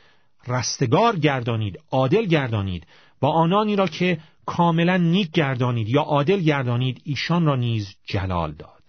رستگار 0.46 1.16
گردانید 1.16 1.80
عادل 1.90 2.24
گردانید 2.24 2.86
و 3.24 3.26
آنانی 3.26 3.76
را 3.76 3.86
که 3.86 4.18
کاملا 4.46 4.96
نیک 4.96 5.30
گردانید 5.30 5.88
یا 5.88 6.02
عادل 6.02 6.40
گردانید 6.40 7.00
ایشان 7.04 7.46
را 7.46 7.56
نیز 7.56 7.96
جلال 8.06 8.52
داد. 8.52 8.82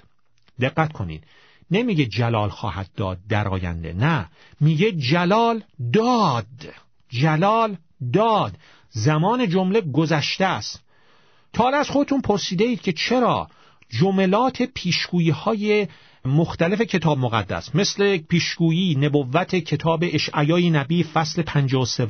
دقت 0.61 0.93
کنید 0.93 1.23
نمیگه 1.71 2.05
جلال 2.05 2.49
خواهد 2.49 2.89
داد 2.95 3.17
در 3.29 3.47
آینده 3.47 3.93
نه. 3.93 4.29
میگه 4.59 4.91
جلال 4.91 5.63
داد 5.93 6.47
جلال 7.09 7.77
داد. 8.13 8.53
زمان 8.89 9.49
جمله 9.49 9.81
گذشته 9.81 10.45
است. 10.45 10.83
تا 11.53 11.69
از 11.69 11.89
خودتون 11.89 12.21
پرسیده 12.21 12.63
اید 12.63 12.81
که 12.81 12.93
چرا 12.93 13.47
جملات 13.89 14.61
پیشگویی 14.61 15.29
های 15.29 15.87
مختلف 16.25 16.81
کتاب 16.81 17.17
مقدس 17.17 17.75
مثل 17.75 18.17
پیشگویی 18.17 18.95
نبوت 18.95 19.55
کتاب 19.55 20.03
اشعیای 20.07 20.69
نبی 20.69 21.03
فصل 21.03 21.41
53 21.41 22.07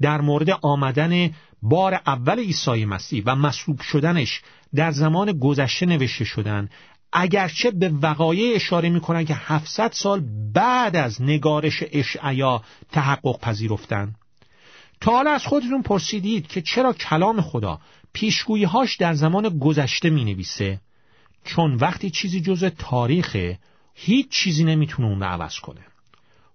در 0.00 0.20
مورد 0.20 0.50
آمدن 0.62 1.30
بار 1.62 1.94
اول 1.94 2.38
عیسی 2.38 2.84
مسیح 2.84 3.22
و 3.26 3.36
مسلوب 3.36 3.80
شدنش 3.80 4.40
در 4.74 4.90
زمان 4.90 5.38
گذشته 5.38 5.86
نوشته 5.86 6.24
شدن. 6.24 6.68
اگرچه 7.12 7.70
به 7.70 7.88
وقایع 7.88 8.56
اشاره 8.56 8.88
می‌کنن 8.88 9.24
که 9.24 9.34
700 9.34 9.92
سال 9.92 10.22
بعد 10.54 10.96
از 10.96 11.22
نگارش 11.22 11.84
اشعیا 11.92 12.62
تحقق 12.92 13.40
پذیرفتن. 13.40 14.14
تا 15.00 15.12
حالا 15.12 15.30
از 15.30 15.46
خودتون 15.46 15.82
پرسیدید 15.82 16.46
که 16.46 16.62
چرا 16.62 16.92
کلام 16.92 17.40
خدا 17.40 17.80
پیشگوییهاش 18.12 18.96
در 18.96 19.14
زمان 19.14 19.58
گذشته 19.58 20.10
می 20.10 20.24
نویسه 20.24 20.80
چون 21.44 21.74
وقتی 21.74 22.10
چیزی 22.10 22.40
جز 22.40 22.64
تاریخه 22.64 23.58
هیچ 23.94 24.28
چیزی 24.28 24.64
نمی‌تونه 24.64 25.08
اون 25.08 25.20
رو 25.20 25.26
عوض 25.26 25.58
کنه. 25.58 25.80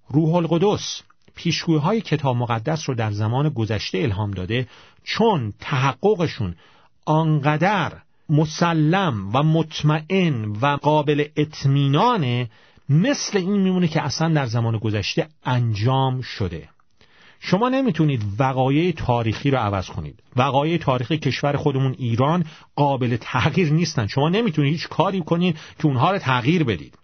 روح 0.10 0.36
القدس 0.36 1.02
پیشگویی 1.36 1.80
های 1.80 2.02
کتاب 2.02 2.36
مقدس 2.36 2.89
رو 2.89 2.95
در 2.95 3.12
زمان 3.12 3.50
گذشته 3.50 3.98
الهام 3.98 4.32
داده 4.32 4.67
چون 5.04 5.54
تحققشون 5.60 6.56
آنقدر 7.06 7.91
مسلم 8.30 9.30
و 9.34 9.43
مطمئن 9.43 10.45
و 10.62 10.78
قابل 10.82 11.26
اطمینانه 11.36 12.50
مثل 12.89 13.38
این 13.38 13.62
میمونه 13.62 13.88
که 13.88 14.02
اصلا 14.02 14.34
در 14.34 14.45
زمان 14.45 14.78
گذشته 14.78 15.28
انجام 15.45 16.21
شده. 16.21 16.69
شما 17.39 17.69
نمی‌تونید 17.69 18.21
وقایع 18.39 18.91
تاریخی 18.91 19.52
رو 19.52 19.58
عوض 19.58 19.88
کنید. 19.88 20.19
وقایع 20.36 20.78
تاریخی 20.78 21.17
کشور 21.17 21.56
خودمون 21.56 21.95
ایران 21.98 22.45
قابل 22.76 23.17
تغییر 23.21 23.74
نیستن. 23.74 24.08
شما 24.08 24.30
نمی‌تونید 24.30 24.71
هیچ 24.71 24.88
کاری 24.88 25.21
کنید 25.21 25.58
که 25.80 25.86
اونها 25.86 26.12
رو 26.12 26.17
تغییر 26.17 26.63
بدید. 26.63 26.98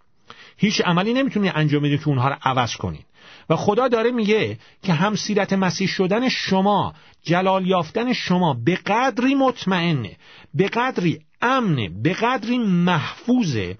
هیچ 0.56 0.80
عملی 0.80 1.12
نمی‌تونید 1.14 1.52
انجام 1.54 1.82
بدید 1.82 2.00
که 2.00 2.08
اونها 2.08 2.28
رو 2.28 2.36
عوض 2.42 2.76
کنید. 2.76 3.06
و 3.52 3.56
خدا 3.56 3.88
داره 3.88 4.10
میگه 4.10 4.58
که 4.82 4.92
هم 4.92 5.14
سیرت 5.14 5.52
مسیح 5.52 5.88
شدن 5.88 6.28
شما 6.28 6.94
جلال 7.22 7.66
یافتن 7.66 8.12
شما 8.12 8.54
به 8.64 8.76
قدری 8.76 9.34
مطمئنه 9.34 10.16
به 10.54 10.68
قدری 10.68 11.20
امنه 11.42 11.88
به 11.88 12.12
قدری 12.12 12.58
محفوظه 12.58 13.76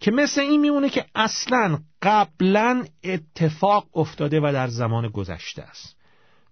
که 0.00 0.10
مثل 0.10 0.40
این 0.40 0.60
میمونه 0.60 0.88
که 0.88 1.04
اصلا 1.14 1.78
قبلا 2.02 2.84
اتفاق 3.04 3.86
افتاده 3.94 4.40
و 4.40 4.50
در 4.52 4.68
زمان 4.68 5.08
گذشته 5.08 5.62
است. 5.62 5.96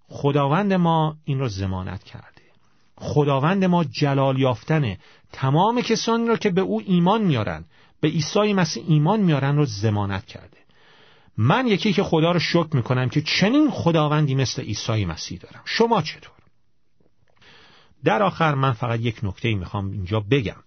خداوند 0.07 0.73
ما 0.73 1.15
این 1.25 1.39
را 1.39 1.47
زمانت 1.47 2.03
کرده. 2.03 2.41
خداوند 2.97 3.65
ما 3.65 3.83
جلال 3.83 4.39
یافتن 4.39 4.97
تمام 5.31 5.81
کسانی 5.81 6.27
را 6.27 6.37
که 6.37 6.49
به 6.49 6.61
او 6.61 6.81
ایمان 6.85 7.21
میارن 7.21 7.65
به 8.01 8.07
عیسی 8.07 8.53
مسیح 8.53 8.83
ایمان 8.87 9.19
میارن 9.19 9.55
رو 9.55 9.65
زمانت 9.65 10.25
کرده. 10.25 10.54
من 11.37 11.67
یکی 11.67 11.93
که 11.93 12.03
خدا 12.03 12.31
رو 12.31 12.39
شکر 12.39 12.75
می‌کنم 12.75 13.09
که 13.09 13.21
چنین 13.21 13.71
خداوندی 13.71 14.35
مثل 14.35 14.61
عیسی 14.61 15.05
مسیح 15.05 15.39
دارم. 15.39 15.61
شما 15.65 16.01
چطور؟ 16.01 16.35
در 18.03 18.23
آخر 18.23 18.53
من 18.53 18.73
فقط 18.73 18.99
یک 18.99 19.19
نکته 19.23 19.55
می‌خوام 19.55 19.91
اینجا 19.91 20.19
بگم. 20.19 20.63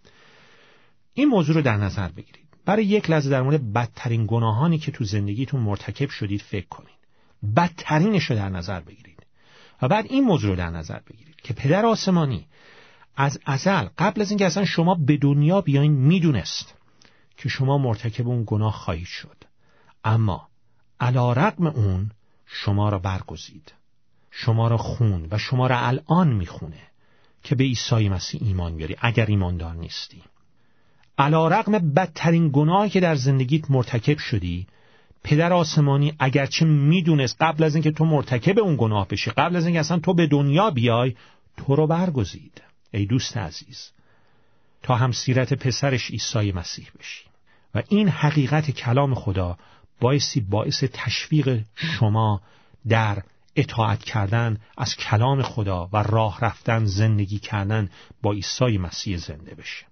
این 1.14 1.28
موضوع 1.28 1.54
رو 1.54 1.62
در 1.62 1.76
نظر 1.76 2.09
بگیرید. 2.09 2.48
برای 2.64 2.85
یک 2.85 3.11
لحظه 3.11 3.31
در 3.31 3.42
مورد 3.42 3.72
بدترین 3.72 4.26
گناهانی 4.28 4.78
که 4.78 4.92
تو 4.92 5.04
زندگیتون 5.04 5.61
مرتکب 5.61 6.09
شدید 6.09 6.42
فکر 6.42 6.68
کنید. 6.68 6.98
بدترینش 7.57 8.24
رو 8.24 8.37
در 8.37 8.48
نظر 8.48 8.81
بگیرید. 8.81 9.26
و 9.83 9.88
بعد 9.88 10.07
این 10.09 10.24
موضوع 10.24 10.50
رو 10.50 10.57
در 10.57 10.70
نظر 10.70 10.98
بگیرید 10.98 11.37
که 11.37 11.54
پدر 11.54 11.87
آسمانی 11.87 12.46
از 13.16 13.40
ازل 13.46 13.87
قبل 13.98 14.20
از 14.20 14.31
اینکه 14.31 14.46
اصلا 14.46 14.64
شما 14.64 14.94
به 14.94 15.16
دنیا 15.16 15.61
بیاین 15.61 15.92
می‌دونست 15.92 16.74
که 17.37 17.48
شما 17.48 17.78
مرتکب 17.78 18.28
اون 18.28 18.44
گناه 18.46 18.72
خواهید 18.72 19.07
شد. 19.07 19.37
اما 20.04 20.47
علا 21.00 21.32
رقم 21.32 21.66
اون 21.66 22.11
شما 22.46 22.88
را 22.88 22.98
برگزید. 22.98 23.72
شما 24.30 24.68
را 24.68 24.76
خون 24.76 25.28
و 25.30 25.38
شما 25.38 25.66
را 25.66 25.78
الان 25.78 26.28
می‌خونه 26.28 26.80
که 27.42 27.54
به 27.54 27.64
عیسی 27.64 28.08
مسیح 28.08 28.40
ایمان 28.44 28.76
بیاری 28.76 28.96
اگر 29.00 29.26
ایماندار 29.26 29.74
نیستی. 29.74 30.22
علا 31.18 31.48
رقم 31.48 31.72
بدترین 31.72 32.50
گناهی 32.52 32.90
که 32.90 33.00
در 33.00 33.14
زندگیت 33.14 33.70
مرتکب 33.70 34.18
شدی 34.18 34.66
پدر 35.24 35.52
آسمانی 35.52 36.14
اگرچه 36.18 36.64
می‌دونست 36.66 37.37
قبل 37.40 37.64
از 37.64 37.74
اینکه 37.74 37.90
تو 37.90 38.04
مرتکب 38.04 38.58
اون 38.58 38.76
گناه 38.78 39.08
بشی 39.08 39.30
قبل 39.30 39.56
از 39.56 39.64
اینکه 39.64 39.80
اصلا 39.80 39.98
تو 39.98 40.14
به 40.14 40.26
دنیا 40.26 40.70
بیای 40.70 41.14
تو 41.56 41.76
رو 41.76 41.87
برگزید. 41.87 42.62
ای 42.90 43.06
دوست 43.06 43.37
عزیز 43.37 43.90
تا 44.82 44.94
هم 44.94 45.12
سیرت 45.12 45.54
پسرش 45.54 46.11
عیسی 46.11 46.52
مسیح 46.52 46.88
بشی. 46.98 47.24
و 47.74 47.82
این 47.88 48.08
حقیقت 48.08 48.70
کلام 48.70 49.14
خدا 49.14 49.58
بایستی 50.00 50.40
باعث 50.40 50.84
تشویق 50.92 51.64
شما 51.76 52.40
در 52.88 53.22
اطاعت 53.56 54.04
کردن 54.04 54.58
از 54.76 54.96
کلام 54.96 55.42
خدا 55.42 55.88
و 55.92 56.02
راه 56.02 56.38
رفتن 56.40 56.84
زندگی 56.84 57.38
کردن 57.38 57.90
با 58.22 58.32
عیسی 58.32 58.78
مسیح 58.78 59.16
زنده 59.16 59.54
بشه. 59.54 59.87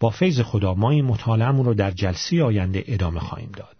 با 0.00 0.10
فیض 0.10 0.40
خدا 0.40 0.74
ما 0.74 0.90
این 0.90 1.04
مطالعهمون 1.04 1.66
رو 1.66 1.74
در 1.74 1.90
جلسی 1.90 2.42
آینده 2.42 2.84
ادامه 2.86 3.20
خواهیم 3.20 3.52
داد. 3.52 3.76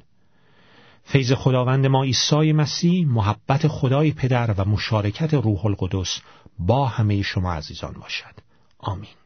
فیض 1.04 1.32
خداوند 1.32 1.86
ما 1.86 2.04
عیسی 2.04 2.52
مسیح 2.52 3.06
محبت 3.06 3.68
خدای 3.68 4.12
پدر 4.12 4.54
و 4.58 4.68
مشارکت 4.68 5.34
روح 5.34 5.66
القدس 5.66 6.20
با 6.58 6.86
همه 6.86 7.22
شما 7.22 7.52
عزیزان 7.52 7.92
باشد. 7.92 8.34
آمین. 8.78 9.19